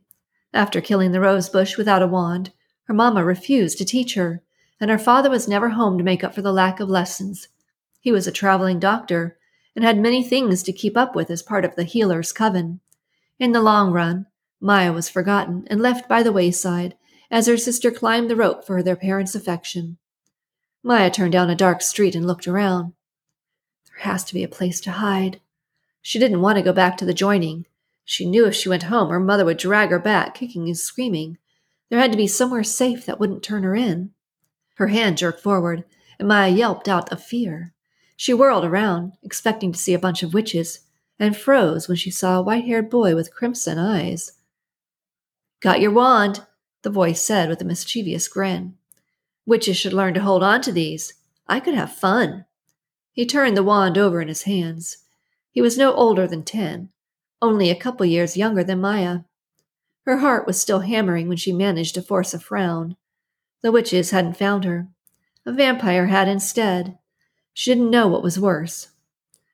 After 0.53 0.81
killing 0.81 1.11
the 1.11 1.21
rose 1.21 1.49
bush 1.49 1.77
without 1.77 2.01
a 2.01 2.07
wand, 2.07 2.51
her 2.83 2.93
mamma 2.93 3.23
refused 3.23 3.77
to 3.77 3.85
teach 3.85 4.15
her, 4.15 4.43
and 4.79 4.91
her 4.91 4.99
father 4.99 5.29
was 5.29 5.47
never 5.47 5.69
home 5.69 5.97
to 5.97 6.03
make 6.03 6.23
up 6.23 6.35
for 6.35 6.41
the 6.41 6.51
lack 6.51 6.79
of 6.79 6.89
lessons. 6.89 7.47
He 7.99 8.11
was 8.11 8.27
a 8.27 8.31
traveling 8.31 8.79
doctor 8.79 9.37
and 9.75 9.85
had 9.85 9.97
many 9.97 10.23
things 10.23 10.63
to 10.63 10.73
keep 10.73 10.97
up 10.97 11.15
with 11.15 11.31
as 11.31 11.41
part 11.41 11.63
of 11.63 11.75
the 11.75 11.83
healer's 11.83 12.33
coven. 12.33 12.81
In 13.39 13.53
the 13.53 13.61
long 13.61 13.91
run, 13.91 14.25
Maya 14.59 14.91
was 14.91 15.09
forgotten 15.09 15.65
and 15.69 15.81
left 15.81 16.09
by 16.09 16.21
the 16.21 16.31
wayside 16.31 16.95
as 17.31 17.47
her 17.47 17.57
sister 17.57 17.89
climbed 17.89 18.29
the 18.29 18.35
rope 18.35 18.65
for 18.65 18.83
their 18.83 18.95
parents' 18.95 19.35
affection. 19.35 19.97
Maya 20.83 21.11
turned 21.11 21.31
down 21.31 21.49
a 21.49 21.55
dark 21.55 21.81
street 21.81 22.15
and 22.15 22.25
looked 22.25 22.47
around. 22.47 22.93
There 23.87 24.03
has 24.03 24.23
to 24.25 24.33
be 24.33 24.43
a 24.43 24.47
place 24.47 24.81
to 24.81 24.91
hide. 24.91 25.39
She 26.01 26.17
didn't 26.17 26.41
want 26.41 26.57
to 26.57 26.63
go 26.63 26.73
back 26.73 26.97
to 26.97 27.05
the 27.05 27.13
joining. 27.13 27.65
She 28.03 28.25
knew 28.25 28.45
if 28.45 28.55
she 28.55 28.69
went 28.69 28.83
home, 28.83 29.09
her 29.09 29.19
mother 29.19 29.45
would 29.45 29.57
drag 29.57 29.89
her 29.89 29.99
back, 29.99 30.35
kicking 30.35 30.65
and 30.65 30.77
screaming. 30.77 31.37
There 31.89 31.99
had 31.99 32.11
to 32.11 32.17
be 32.17 32.27
somewhere 32.27 32.63
safe 32.63 33.05
that 33.05 33.19
wouldn't 33.19 33.43
turn 33.43 33.63
her 33.63 33.75
in. 33.75 34.11
Her 34.75 34.87
hand 34.87 35.17
jerked 35.17 35.41
forward, 35.41 35.83
and 36.17 36.27
Maya 36.27 36.49
yelped 36.49 36.87
out 36.87 37.11
of 37.11 37.23
fear. 37.23 37.73
She 38.15 38.33
whirled 38.33 38.65
around, 38.65 39.13
expecting 39.21 39.71
to 39.71 39.79
see 39.79 39.93
a 39.93 39.99
bunch 39.99 40.23
of 40.23 40.33
witches, 40.33 40.79
and 41.19 41.37
froze 41.37 41.87
when 41.87 41.97
she 41.97 42.09
saw 42.09 42.39
a 42.39 42.41
white 42.41 42.65
haired 42.65 42.89
boy 42.89 43.13
with 43.13 43.33
crimson 43.33 43.77
eyes. 43.77 44.31
Got 45.59 45.81
your 45.81 45.91
wand, 45.91 46.45
the 46.81 46.89
voice 46.89 47.21
said 47.21 47.49
with 47.49 47.61
a 47.61 47.65
mischievous 47.65 48.27
grin. 48.27 48.77
Witches 49.45 49.77
should 49.77 49.93
learn 49.93 50.13
to 50.13 50.21
hold 50.21 50.43
on 50.43 50.61
to 50.61 50.71
these. 50.71 51.13
I 51.47 51.59
could 51.59 51.73
have 51.73 51.93
fun. 51.93 52.45
He 53.11 53.25
turned 53.25 53.57
the 53.57 53.63
wand 53.63 53.97
over 53.97 54.21
in 54.21 54.27
his 54.27 54.43
hands. 54.43 54.97
He 55.51 55.61
was 55.61 55.77
no 55.77 55.93
older 55.93 56.27
than 56.27 56.43
ten, 56.43 56.89
only 57.41 57.69
a 57.69 57.75
couple 57.75 58.05
years 58.05 58.37
younger 58.37 58.63
than 58.63 58.79
Maya. 58.79 59.21
Her 60.05 60.17
heart 60.17 60.47
was 60.47 60.61
still 60.61 60.79
hammering 60.79 61.27
when 61.27 61.37
she 61.37 61.51
managed 61.51 61.95
to 61.95 62.01
force 62.01 62.33
a 62.33 62.39
frown. 62.39 62.95
The 63.61 63.71
witches 63.71 64.11
hadn't 64.11 64.37
found 64.37 64.63
her. 64.63 64.87
A 65.45 65.51
vampire 65.51 66.07
had 66.07 66.27
instead. 66.27 66.97
She 67.53 67.71
didn't 67.71 67.89
know 67.89 68.07
what 68.07 68.23
was 68.23 68.39
worse. 68.39 68.89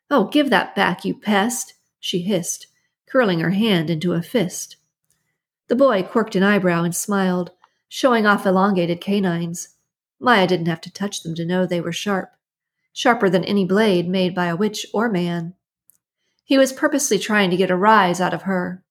Oh, 0.10 0.26
give 0.26 0.50
that 0.50 0.76
back, 0.76 1.04
you 1.04 1.16
pest, 1.16 1.74
she 2.00 2.20
hissed, 2.20 2.68
curling 3.10 3.40
her 3.40 3.50
hand 3.50 3.90
into 3.90 4.14
a 4.14 4.22
fist. 4.22 4.78
The 5.68 5.76
boy 5.76 6.04
quirked 6.04 6.36
an 6.36 6.44
eyebrow 6.44 6.84
and 6.84 6.96
smiled, 6.96 7.52
showing 7.90 8.26
off 8.26 8.46
elongated 8.46 9.02
canines. 9.02 9.70
Maya 10.20 10.48
didn't 10.48 10.68
have 10.68 10.82
to 10.82 10.92
touch 10.92 11.24
them 11.24 11.36
to 11.36 11.46
know 11.46 11.66
they 11.66 11.82
were 11.82 11.92
sharp, 11.92 12.32
sharper 12.92 13.30
than 13.30 13.44
any 13.44 13.66
blade 13.66 14.08
made 14.08 14.34
by 14.34 14.48
a 14.48 14.56
witch 14.56 14.86
or 14.94 15.10
man. 15.10 15.54
He 16.44 16.58
was 16.58 16.74
purposely 16.74 17.20
trying 17.20 17.50
to 17.52 17.58
get 17.58 17.70
a 17.70 17.76
rise 17.76 18.20
out 18.20 18.34
of 18.34 18.44
her. 18.44 18.84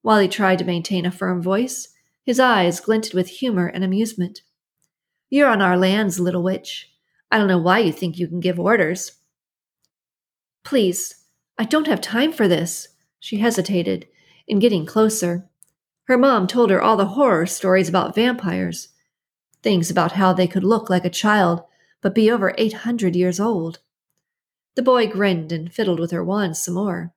While 0.00 0.18
he 0.18 0.28
tried 0.28 0.58
to 0.58 0.64
maintain 0.64 1.06
a 1.06 1.10
firm 1.10 1.40
voice, 1.42 1.88
his 2.24 2.40
eyes 2.40 2.80
glinted 2.80 3.14
with 3.14 3.28
humor 3.28 3.66
and 3.66 3.84
amusement. 3.84 4.42
You're 5.30 5.48
on 5.48 5.62
our 5.62 5.76
lands, 5.76 6.18
little 6.18 6.42
witch. 6.42 6.90
I 7.30 7.38
don't 7.38 7.48
know 7.48 7.58
why 7.58 7.78
you 7.78 7.92
think 7.92 8.18
you 8.18 8.28
can 8.28 8.40
give 8.40 8.58
orders. 8.58 9.12
Please, 10.64 11.24
I 11.58 11.64
don't 11.64 11.86
have 11.86 12.00
time 12.00 12.32
for 12.32 12.48
this. 12.48 12.88
She 13.20 13.38
hesitated, 13.38 14.08
in 14.48 14.58
getting 14.58 14.84
closer. 14.84 15.48
Her 16.04 16.18
mom 16.18 16.46
told 16.46 16.70
her 16.70 16.82
all 16.82 16.96
the 16.96 17.06
horror 17.06 17.46
stories 17.46 17.88
about 17.88 18.14
vampires, 18.14 18.88
things 19.62 19.90
about 19.90 20.12
how 20.12 20.32
they 20.32 20.46
could 20.46 20.64
look 20.64 20.90
like 20.90 21.04
a 21.04 21.10
child 21.10 21.62
but 22.02 22.14
be 22.14 22.30
over 22.30 22.54
800 22.58 23.16
years 23.16 23.40
old. 23.40 23.78
The 24.74 24.82
boy 24.82 25.06
grinned 25.06 25.52
and 25.52 25.72
fiddled 25.72 26.00
with 26.00 26.10
her 26.10 26.24
wand 26.24 26.56
some 26.56 26.74
more. 26.74 27.14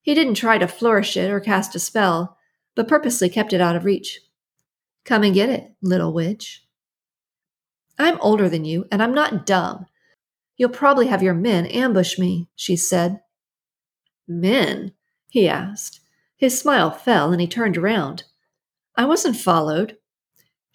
He 0.00 0.14
didn't 0.14 0.34
try 0.34 0.56
to 0.58 0.68
flourish 0.68 1.16
it 1.16 1.30
or 1.30 1.40
cast 1.40 1.74
a 1.74 1.78
spell, 1.78 2.38
but 2.74 2.88
purposely 2.88 3.28
kept 3.28 3.52
it 3.52 3.60
out 3.60 3.76
of 3.76 3.84
reach. 3.84 4.20
Come 5.04 5.22
and 5.22 5.34
get 5.34 5.48
it, 5.48 5.72
little 5.82 6.12
witch. 6.12 6.64
I'm 7.98 8.20
older 8.20 8.48
than 8.48 8.64
you, 8.64 8.86
and 8.90 9.02
I'm 9.02 9.14
not 9.14 9.46
dumb. 9.46 9.86
You'll 10.56 10.70
probably 10.70 11.08
have 11.08 11.22
your 11.22 11.34
men 11.34 11.66
ambush 11.66 12.18
me, 12.18 12.48
she 12.54 12.76
said. 12.76 13.20
Men? 14.28 14.92
he 15.28 15.48
asked. 15.48 16.00
His 16.36 16.58
smile 16.58 16.90
fell 16.90 17.32
and 17.32 17.40
he 17.40 17.46
turned 17.46 17.76
around. 17.76 18.24
I 18.96 19.04
wasn't 19.04 19.36
followed. 19.36 19.96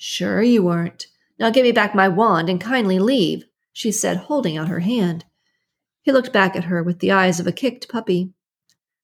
Sure 0.02 0.42
you 0.42 0.64
weren't. 0.64 1.08
Now 1.38 1.50
give 1.50 1.64
me 1.64 1.74
back 1.74 1.94
my 1.94 2.08
wand 2.08 2.50
and 2.50 2.62
kindly 2.62 3.00
leave, 3.00 3.44
she 3.74 3.92
said, 3.92 4.16
holding 4.16 4.56
out 4.56 4.70
her 4.70 4.80
hand. 4.80 5.26
He 6.02 6.14
looked 6.14 6.32
back 6.32 6.56
at 6.56 6.64
her 6.64 6.82
with 6.82 7.00
the 7.00 7.12
eyes 7.12 7.38
of 7.42 7.48
a 7.48 7.52
kicked 7.52 7.90
puppy. 7.90 8.32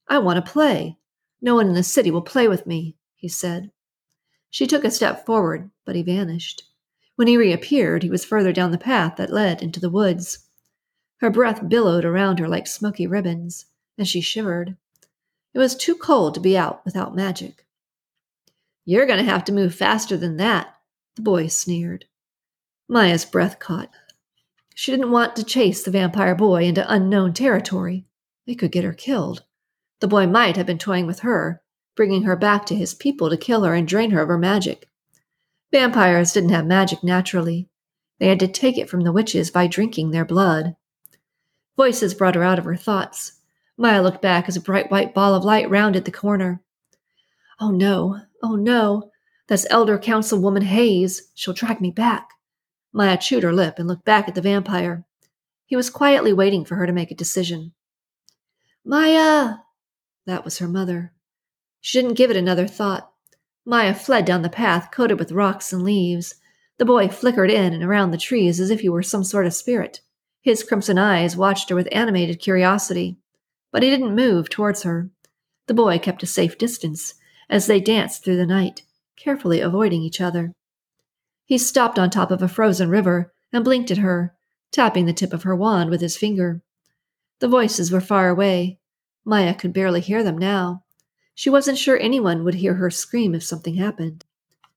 I 0.08 0.20
want 0.20 0.38
to 0.44 0.52
play. 0.52 0.98
No 1.42 1.56
one 1.56 1.68
in 1.68 1.74
the 1.74 1.84
city 1.84 2.12
will 2.12 2.22
play 2.22 2.48
with 2.48 2.66
me, 2.66 2.96
he 3.18 3.28
said. 3.28 3.72
She 4.50 4.66
took 4.66 4.86
a 4.86 4.90
step 4.90 5.26
forward, 5.26 5.70
but 5.84 5.98
he 5.98 6.02
vanished. 6.02 6.64
When 7.18 7.28
he 7.28 7.36
reappeared, 7.36 8.02
he 8.02 8.10
was 8.10 8.24
further 8.24 8.54
down 8.54 8.72
the 8.72 8.78
path 8.78 9.18
that 9.18 9.34
led 9.34 9.62
into 9.62 9.82
the 9.82 9.90
woods. 9.90 10.48
Her 11.18 11.30
breath 11.30 11.68
billowed 11.68 12.06
around 12.06 12.40
her 12.40 12.48
like 12.48 12.68
smoky 12.68 13.06
ribbons, 13.06 13.66
and 13.98 14.08
she 14.08 14.22
shivered. 14.22 14.78
It 15.54 15.60
was 15.60 15.76
too 15.76 15.96
cold 15.96 16.36
to 16.36 16.40
be 16.40 16.58
out 16.58 16.86
without 16.86 17.14
magic. 17.14 17.66
You're 18.86 19.06
going 19.06 19.20
to 19.20 19.30
have 19.30 19.44
to 19.46 19.54
move 19.54 19.76
faster 19.76 20.16
than 20.16 20.38
that, 20.38 20.75
the 21.16 21.22
boy 21.22 21.48
sneered. 21.48 22.06
Maya's 22.88 23.26
breath 23.26 23.60
caught. 23.60 23.90
She 24.76 24.92
didn't 24.92 25.12
want 25.12 25.36
to 25.36 25.44
chase 25.44 25.84
the 25.84 25.92
vampire 25.92 26.36
boy 26.36 26.64
into 26.66 26.94
unknown 26.94 27.34
territory. 27.34 28.06
It 28.46 28.56
could 28.56 28.72
get 28.72 28.84
her 28.84 28.94
killed. 28.94 29.44
The 30.02 30.08
boy 30.08 30.28
might 30.28 30.58
have 30.58 30.66
been 30.66 30.78
toying 30.78 31.08
with 31.08 31.22
her, 31.22 31.62
bringing 31.96 32.24
her 32.24 32.36
back 32.36 32.66
to 32.66 32.76
his 32.76 32.94
people 32.94 33.30
to 33.30 33.38
kill 33.38 33.64
her 33.64 33.74
and 33.74 33.88
drain 33.88 34.12
her 34.12 34.22
of 34.22 34.28
her 34.28 34.38
magic. 34.38 34.90
Vampires 35.72 36.34
didn't 36.34 36.50
have 36.50 36.66
magic 36.66 37.04
naturally. 37.04 37.70
They 38.20 38.28
had 38.28 38.40
to 38.42 38.48
take 38.48 38.78
it 38.78 38.90
from 38.90 39.02
the 39.02 39.12
witches 39.12 39.50
by 39.50 39.68
drinking 39.68 40.12
their 40.12 40.26
blood. 40.26 40.76
Voices 41.78 42.14
brought 42.14 42.36
her 42.36 42.44
out 42.44 42.60
of 42.60 42.66
her 42.66 42.76
thoughts. 42.76 43.40
Maya 43.78 44.02
looked 44.02 44.22
back 44.22 44.48
as 44.48 44.56
a 44.56 44.62
bright 44.62 44.92
white 44.92 45.14
ball 45.14 45.34
of 45.34 45.44
light 45.44 45.70
rounded 45.70 46.06
the 46.06 46.12
corner. 46.12 46.62
Oh 47.60 47.72
no, 47.72 48.22
oh 48.44 48.56
no, 48.56 49.12
that's 49.48 49.68
Elder 49.70 49.98
Councilwoman 49.98 50.64
Hayes. 50.64 51.30
She'll 51.36 51.54
drag 51.54 51.82
me 51.82 51.92
back. 51.92 52.30
Maya 52.92 53.18
chewed 53.18 53.44
her 53.44 53.54
lip 53.54 53.76
and 53.78 53.88
looked 53.88 54.06
back 54.06 54.28
at 54.28 54.36
the 54.36 54.42
vampire. 54.42 55.06
He 55.66 55.76
was 55.76 55.90
quietly 55.90 56.34
waiting 56.34 56.66
for 56.66 56.76
her 56.76 56.88
to 56.88 56.94
make 56.94 57.12
a 57.12 57.16
decision. 57.16 57.74
Maya! 58.84 59.56
That 60.26 60.44
was 60.44 60.60
her 60.60 60.68
mother. 60.68 61.14
She 61.82 62.00
didn't 62.00 62.16
give 62.16 62.32
it 62.32 62.38
another 62.38 62.68
thought. 62.68 63.12
Maya 63.66 63.94
fled 63.94 64.26
down 64.26 64.42
the 64.42 64.50
path 64.50 64.90
coated 64.92 65.20
with 65.20 65.32
rocks 65.32 65.74
and 65.74 65.84
leaves. 65.84 66.36
The 66.78 66.86
boy 66.86 67.08
flickered 67.08 67.52
in 67.52 67.74
and 67.74 67.84
around 67.84 68.12
the 68.12 68.18
trees 68.18 68.60
as 68.60 68.70
if 68.70 68.82
he 68.82 68.90
were 68.90 69.04
some 69.04 69.24
sort 69.24 69.46
of 69.46 69.54
spirit. 69.54 70.02
His 70.42 70.64
crimson 70.64 70.98
eyes 70.98 71.36
watched 71.36 71.70
her 71.70 71.76
with 71.76 71.88
animated 71.92 72.40
curiosity, 72.40 73.18
but 73.72 73.82
he 73.82 73.90
didn't 73.90 74.16
move 74.16 74.50
towards 74.50 74.84
her. 74.84 75.10
The 75.68 75.74
boy 75.74 75.98
kept 75.98 76.22
a 76.22 76.28
safe 76.28 76.58
distance 76.58 77.16
as 77.50 77.66
they 77.66 77.80
danced 77.80 78.24
through 78.24 78.38
the 78.38 78.46
night, 78.46 78.84
carefully 79.16 79.60
avoiding 79.60 80.02
each 80.02 80.22
other. 80.22 80.54
He 81.46 81.58
stopped 81.58 82.00
on 82.00 82.10
top 82.10 82.32
of 82.32 82.42
a 82.42 82.48
frozen 82.48 82.90
river 82.90 83.34
and 83.54 83.64
blinked 83.64 83.92
at 83.92 84.00
her, 84.00 84.36
tapping 84.72 85.06
the 85.06 85.14
tip 85.14 85.34
of 85.34 85.44
her 85.44 85.56
wand 85.56 85.90
with 85.90 86.02
his 86.02 86.18
finger. 86.18 86.62
The 87.40 87.48
voices 87.48 87.92
were 87.92 88.02
far 88.02 88.30
away. 88.30 88.80
Maya 89.24 89.54
could 89.54 89.74
barely 89.74 90.02
hear 90.02 90.24
them 90.24 90.38
now. 90.38 90.84
She 91.34 91.50
wasn't 91.50 91.78
sure 91.78 92.00
anyone 92.00 92.44
would 92.44 92.56
hear 92.56 92.76
her 92.76 92.90
scream 92.90 93.36
if 93.36 93.44
something 93.44 93.76
happened. 93.76 94.24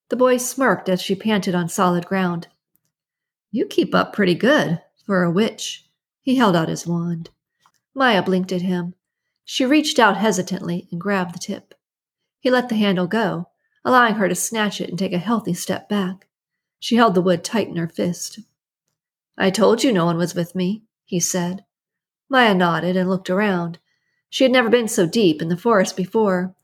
The 0.08 0.16
boy 0.16 0.38
smirked 0.38 0.88
as 0.88 1.00
she 1.02 1.14
panted 1.14 1.54
on 1.54 1.68
solid 1.68 2.06
ground. 2.06 2.48
You 3.50 3.66
keep 3.66 3.94
up 3.94 4.12
pretty 4.12 4.34
good, 4.34 4.80
for 5.06 5.22
a 5.22 5.30
witch. 5.30 5.86
He 6.20 6.36
held 6.36 6.54
out 6.56 6.68
his 6.68 6.86
wand. 6.86 7.30
Maya 7.94 8.22
blinked 8.22 8.52
at 8.52 8.62
him. 8.62 8.94
She 9.44 9.64
reached 9.64 9.98
out 9.98 10.16
hesitantly 10.16 10.86
and 10.90 11.00
grabbed 11.00 11.34
the 11.34 11.38
tip. 11.38 11.74
He 12.40 12.50
let 12.50 12.68
the 12.68 12.76
handle 12.76 13.06
go, 13.06 13.48
allowing 13.88 14.16
her 14.16 14.28
to 14.28 14.34
snatch 14.34 14.82
it 14.82 14.90
and 14.90 14.98
take 14.98 15.14
a 15.14 15.18
healthy 15.18 15.54
step 15.54 15.88
back. 15.88 16.26
She 16.78 16.96
held 16.96 17.14
the 17.14 17.22
wood 17.22 17.42
tight 17.42 17.68
in 17.68 17.76
her 17.76 17.88
fist. 17.88 18.38
I 19.38 19.48
told 19.48 19.82
you 19.82 19.90
no 19.90 20.04
one 20.04 20.18
was 20.18 20.34
with 20.34 20.54
me, 20.54 20.82
he 21.06 21.18
said. 21.18 21.64
Maya 22.28 22.54
nodded 22.54 22.98
and 22.98 23.08
looked 23.08 23.30
around. 23.30 23.78
She 24.28 24.44
had 24.44 24.52
never 24.52 24.68
been 24.68 24.88
so 24.88 25.06
deep 25.06 25.40
in 25.40 25.48
the 25.48 25.56
forest 25.56 25.96
before. 25.96 26.54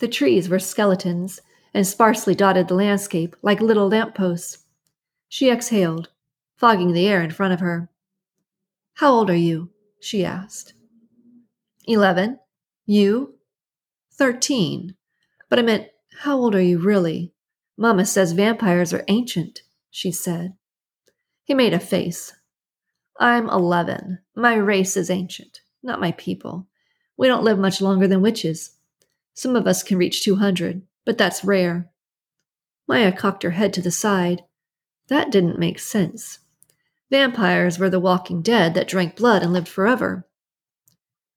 The 0.00 0.08
trees 0.08 0.48
were 0.48 0.58
skeletons 0.58 1.40
and 1.72 1.86
sparsely 1.86 2.34
dotted 2.34 2.66
the 2.66 2.74
landscape 2.74 3.36
like 3.42 3.60
little 3.60 3.88
lamp 3.88 4.16
posts. 4.16 4.58
She 5.28 5.50
exhaled, 5.50 6.08
fogging 6.56 6.94
the 6.94 7.06
air 7.06 7.22
in 7.22 7.30
front 7.30 7.52
of 7.54 7.60
her. 7.60 7.90
How 8.94 9.12
old 9.12 9.30
are 9.30 9.36
you? 9.36 9.70
she 10.00 10.24
asked. 10.24 10.74
Eleven. 11.86 12.40
You? 12.86 13.36
Thirteen. 14.14 14.96
But 15.48 15.60
I 15.60 15.62
meant, 15.62 15.86
how 16.20 16.36
old 16.36 16.54
are 16.54 16.60
you 16.60 16.76
really? 16.76 17.32
Mamma 17.78 18.04
says 18.04 18.32
vampires 18.32 18.92
are 18.92 19.06
ancient, 19.08 19.62
she 19.90 20.12
said. 20.12 20.52
He 21.44 21.54
made 21.54 21.72
a 21.72 21.80
face. 21.80 22.34
I'm 23.18 23.48
eleven. 23.48 24.18
My 24.36 24.56
race 24.56 24.98
is 24.98 25.08
ancient, 25.08 25.62
not 25.82 25.98
my 25.98 26.12
people. 26.12 26.66
We 27.16 27.26
don't 27.26 27.42
live 27.42 27.58
much 27.58 27.80
longer 27.80 28.06
than 28.06 28.20
witches. 28.20 28.76
Some 29.32 29.56
of 29.56 29.66
us 29.66 29.82
can 29.82 29.96
reach 29.96 30.22
200, 30.22 30.82
but 31.06 31.16
that's 31.16 31.42
rare. 31.42 31.88
Maya 32.86 33.12
cocked 33.12 33.42
her 33.42 33.52
head 33.52 33.72
to 33.72 33.80
the 33.80 33.90
side. 33.90 34.44
That 35.08 35.32
didn't 35.32 35.58
make 35.58 35.78
sense. 35.78 36.40
Vampires 37.10 37.78
were 37.78 37.88
the 37.88 37.98
walking 37.98 38.42
dead 38.42 38.74
that 38.74 38.88
drank 38.88 39.16
blood 39.16 39.42
and 39.42 39.54
lived 39.54 39.68
forever. 39.68 40.28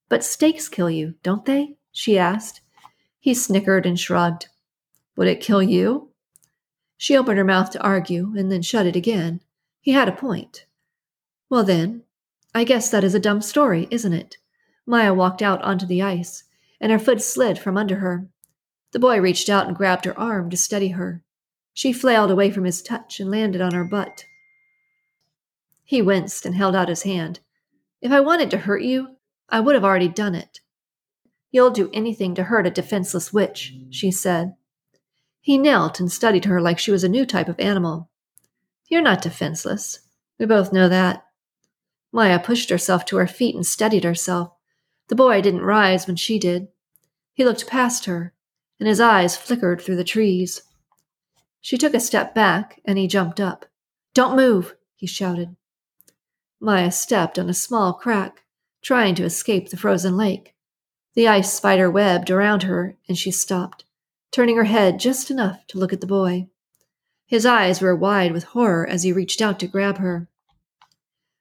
But 0.10 0.26
stakes 0.26 0.68
kill 0.68 0.90
you, 0.90 1.14
don't 1.24 1.46
they? 1.46 1.78
she 1.94 2.20
asked. 2.20 2.60
He 3.22 3.34
snickered 3.34 3.86
and 3.86 3.98
shrugged. 3.98 4.50
Would 5.16 5.28
it 5.28 5.42
kill 5.42 5.62
you? 5.62 6.10
She 6.98 7.18
opened 7.18 7.38
her 7.38 7.44
mouth 7.44 7.70
to 7.72 7.82
argue 7.82 8.34
and 8.38 8.52
then 8.52 8.62
shut 8.62 8.86
it 8.86 8.96
again. 8.96 9.42
He 9.82 9.92
had 9.92 10.08
a 10.08 10.14
point. 10.14 10.66
Well, 11.50 11.64
then, 11.64 12.04
I 12.56 12.64
guess 12.64 12.90
that 12.90 13.04
is 13.04 13.14
a 13.14 13.20
dumb 13.20 13.42
story, 13.42 13.88
isn't 13.92 14.14
it? 14.14 14.38
Maya 14.86 15.14
walked 15.14 15.42
out 15.42 15.62
onto 15.62 15.86
the 15.86 16.02
ice, 16.02 16.44
and 16.80 16.92
her 16.92 17.00
foot 17.00 17.22
slid 17.22 17.60
from 17.60 17.78
under 17.78 17.98
her. 17.98 18.28
The 18.92 19.00
boy 19.00 19.20
reached 19.20 19.50
out 19.50 19.68
and 19.68 19.76
grabbed 19.76 20.06
her 20.06 20.18
arm 20.20 20.50
to 20.50 20.58
steady 20.58 20.90
her. 20.90 21.24
She 21.74 21.92
flailed 21.92 22.32
away 22.32 22.52
from 22.52 22.66
his 22.66 22.82
touch 22.82 23.20
and 23.20 23.32
landed 23.32 23.62
on 23.62 23.74
her 23.74 23.84
butt. 23.84 24.26
He 25.84 26.02
winced 26.02 26.46
and 26.46 26.56
held 26.56 26.76
out 26.76 26.90
his 26.90 27.04
hand. 27.04 27.40
If 28.02 28.12
I 28.12 28.20
wanted 28.20 28.52
to 28.52 28.60
hurt 28.60 28.84
you, 28.84 29.18
I 29.50 29.60
would 29.60 29.76
have 29.76 29.84
already 29.84 30.08
done 30.08 30.36
it. 30.36 30.60
You'll 31.52 31.72
do 31.72 31.90
anything 31.94 32.36
to 32.36 32.44
hurt 32.44 32.68
a 32.68 32.72
defenseless 32.72 33.34
witch, 33.34 33.74
she 33.90 34.12
said. 34.12 34.56
He 35.44 35.58
knelt 35.58 36.00
and 36.00 36.10
studied 36.10 36.46
her 36.46 36.62
like 36.62 36.80
she 36.80 36.90
was 36.90 37.04
a 37.04 37.10
new 37.10 37.26
type 37.26 37.50
of 37.50 37.60
animal. 37.60 38.10
You're 38.88 39.02
not 39.02 39.22
defenseless. 39.22 40.00
We 40.40 40.46
both 40.46 40.72
know 40.72 40.88
that. 40.88 41.26
Maya 42.14 42.40
pushed 42.40 42.70
herself 42.70 43.04
to 43.08 43.18
her 43.18 43.28
feet 43.28 43.54
and 43.54 43.66
steadied 43.66 44.06
herself. 44.06 44.54
The 45.10 45.16
boy 45.16 45.42
didn't 45.42 45.64
rise 45.64 46.08
when 46.08 46.16
she 46.16 46.40
did. 46.40 46.70
He 47.34 47.44
looked 47.44 47.68
past 47.68 48.06
her, 48.06 48.34
and 48.80 48.88
his 48.88 49.02
eyes 49.02 49.36
flickered 49.36 49.82
through 49.82 49.98
the 49.98 50.06
trees. 50.06 50.62
She 51.60 51.78
took 51.78 51.94
a 51.94 52.00
step 52.00 52.34
back, 52.34 52.80
and 52.86 52.98
he 52.98 53.06
jumped 53.06 53.42
up. 53.42 53.66
Don't 54.14 54.38
move, 54.38 54.76
he 54.96 55.08
shouted. 55.08 55.58
Maya 56.62 56.90
stepped 56.90 57.38
on 57.38 57.50
a 57.50 57.54
small 57.54 57.92
crack, 57.92 58.44
trying 58.82 59.14
to 59.16 59.26
escape 59.26 59.70
the 59.70 59.78
frozen 59.78 60.16
lake. 60.16 60.56
The 61.16 61.28
ice 61.28 61.54
spider 61.54 61.92
webbed 61.92 62.32
around 62.32 62.64
her, 62.64 62.96
and 63.10 63.18
she 63.18 63.30
stopped, 63.30 63.83
turning 64.34 64.58
her 64.58 64.64
head 64.64 65.00
just 65.00 65.30
enough 65.30 65.66
to 65.68 65.78
look 65.78 65.94
at 65.94 66.02
the 66.02 66.08
boy. 66.08 66.48
His 67.28 67.46
eyes 67.46 67.82
were 67.82 67.96
wide 67.96 68.32
with 68.32 68.44
horror 68.44 68.86
as 68.86 69.04
he 69.04 69.14
reached 69.14 69.42
out 69.42 69.60
to 69.60 69.68
grab 69.68 70.00
her. 70.00 70.28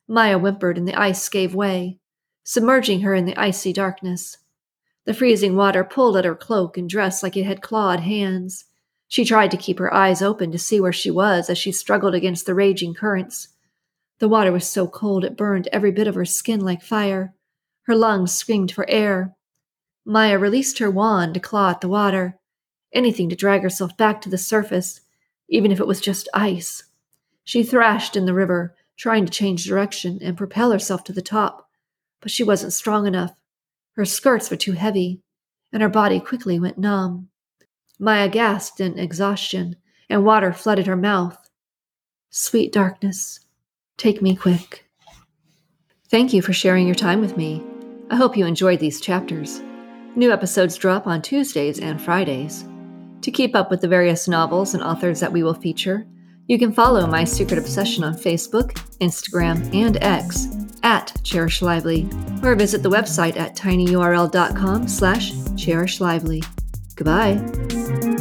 Maya 0.07 0.39
whimpered, 0.39 0.77
and 0.77 0.87
the 0.87 0.95
ice 0.95 1.29
gave 1.29 1.55
way, 1.55 1.99
submerging 2.45 3.01
her 3.01 3.15
in 3.15 3.25
the 3.25 3.37
icy 3.37 3.73
darkness. 3.73 4.37
The 5.05 5.15
freezing 5.15 5.57
water 5.57 5.83
pulled 5.85 6.17
at 6.17 6.25
her 6.25 6.35
cloak 6.35 6.77
and 6.77 6.89
dress 6.89 7.23
like 7.23 7.37
it 7.37 7.45
had 7.45 7.63
clawed 7.63 8.01
hands. 8.01 8.67
She 9.09 9.25
tried 9.25 9.51
to 9.53 9.57
keep 9.57 9.79
her 9.79 9.93
eyes 9.93 10.23
open 10.23 10.53
to 10.53 10.59
see 10.59 10.81
where 10.81 10.93
she 10.93 11.11
was 11.11 11.49
as 11.49 11.59
she 11.59 11.73
struggled 11.73 12.15
against 12.15 12.47
the 12.47 12.55
raging 12.55 12.95
currents. 12.95 13.49
The 14.19 14.29
water 14.29 14.53
was 14.53 14.69
so 14.69 14.87
cold 14.87 15.25
it 15.25 15.37
burned 15.37 15.67
every 15.73 15.93
bit 15.93 16.07
of 16.07 16.15
her 16.15 16.25
skin 16.25 16.61
like 16.61 16.83
fire. 16.83 17.35
Her 17.83 17.97
lungs 17.97 18.33
screamed 18.33 18.71
for 18.71 18.89
air. 18.89 19.35
Maya 20.05 20.39
released 20.39 20.79
her 20.79 20.91
wand 20.91 21.35
to 21.35 21.41
claw 21.41 21.71
at 21.71 21.81
the 21.81 21.89
water, 21.89 22.39
anything 22.93 23.29
to 23.29 23.37
drag 23.37 23.63
herself 23.63 23.97
back 23.97 24.21
to 24.21 24.29
the 24.29 24.39
surface, 24.39 25.01
even 25.49 25.73
if 25.73 25.81
it 25.81 25.87
was 25.87 26.01
just 26.01 26.29
ice. 26.35 26.85
She 27.45 27.63
thrashed 27.63 28.17
in 28.17 28.27
the 28.27 28.35
river, 28.35 28.75
trying 28.97 29.27
to 29.27 29.33
change 29.33 29.65
direction 29.65 30.19
and 30.23 30.37
propel 30.37 30.71
herself 30.71 31.05
to 31.05 31.13
the 31.13 31.23
top, 31.23 31.69
but 32.21 32.31
she 32.31 32.45
wasn't 32.45 32.73
strong 32.73 33.07
enough. 33.07 33.35
Her 33.97 34.05
skirts 34.05 34.51
were 34.51 34.57
too 34.57 34.73
heavy, 34.73 35.21
and 35.73 35.83
her 35.83 35.89
body 35.89 36.21
quickly 36.21 36.59
went 36.59 36.79
numb. 36.79 37.29
Maya 37.99 38.29
gasped 38.29 38.81
in 38.81 38.99
exhaustion, 38.99 39.77
and 40.09 40.25
water 40.25 40.53
flooded 40.53 40.87
her 40.87 40.97
mouth. 40.97 41.39
Sweet 42.31 42.73
darkness, 42.73 43.41
Take 43.97 44.21
me 44.21 44.35
quick. 44.35 44.85
Thank 46.09 46.33
you 46.33 46.43
for 46.43 46.53
sharing 46.53 46.87
your 46.87 46.97
time 46.97 47.21
with 47.21 47.37
me. 47.37 47.63
I 48.11 48.17
hope 48.17 48.37
you 48.37 48.45
enjoyed 48.45 48.81
these 48.81 49.01
chapters. 49.01 49.63
New 50.17 50.33
episodes 50.33 50.77
drop 50.77 51.07
on 51.07 51.23
Tuesdays 51.23 51.79
and 51.79 52.01
Fridays. 52.01 52.65
To 53.23 53.31
keep 53.31 53.55
up 53.55 53.71
with 53.71 53.81
the 53.81 53.89
various 53.89 54.29
novels 54.29 54.75
and 54.75 54.83
authors 54.83 55.21
that 55.21 55.33
we 55.33 55.43
will 55.43 55.55
feature, 55.55 56.07
you 56.49 56.59
can 56.59 56.73
follow 56.73 57.07
My 57.07 57.25
Secret 57.25 57.59
Obsession 57.59 58.03
on 58.05 58.15
Facebook, 58.15 58.73
Instagram, 58.99 59.73
and 59.75 59.97
X 60.03 60.49
at 60.83 61.13
Cherish 61.23 61.63
Lively, 61.63 62.09
or 62.43 62.57
visit 62.57 62.83
the 62.83 62.91
website 62.91 63.37
at 63.37 63.57
tinyurl.com 63.57 64.89
slash 64.89 65.33
cherishlively. 65.33 66.45
Goodbye. 66.97 68.12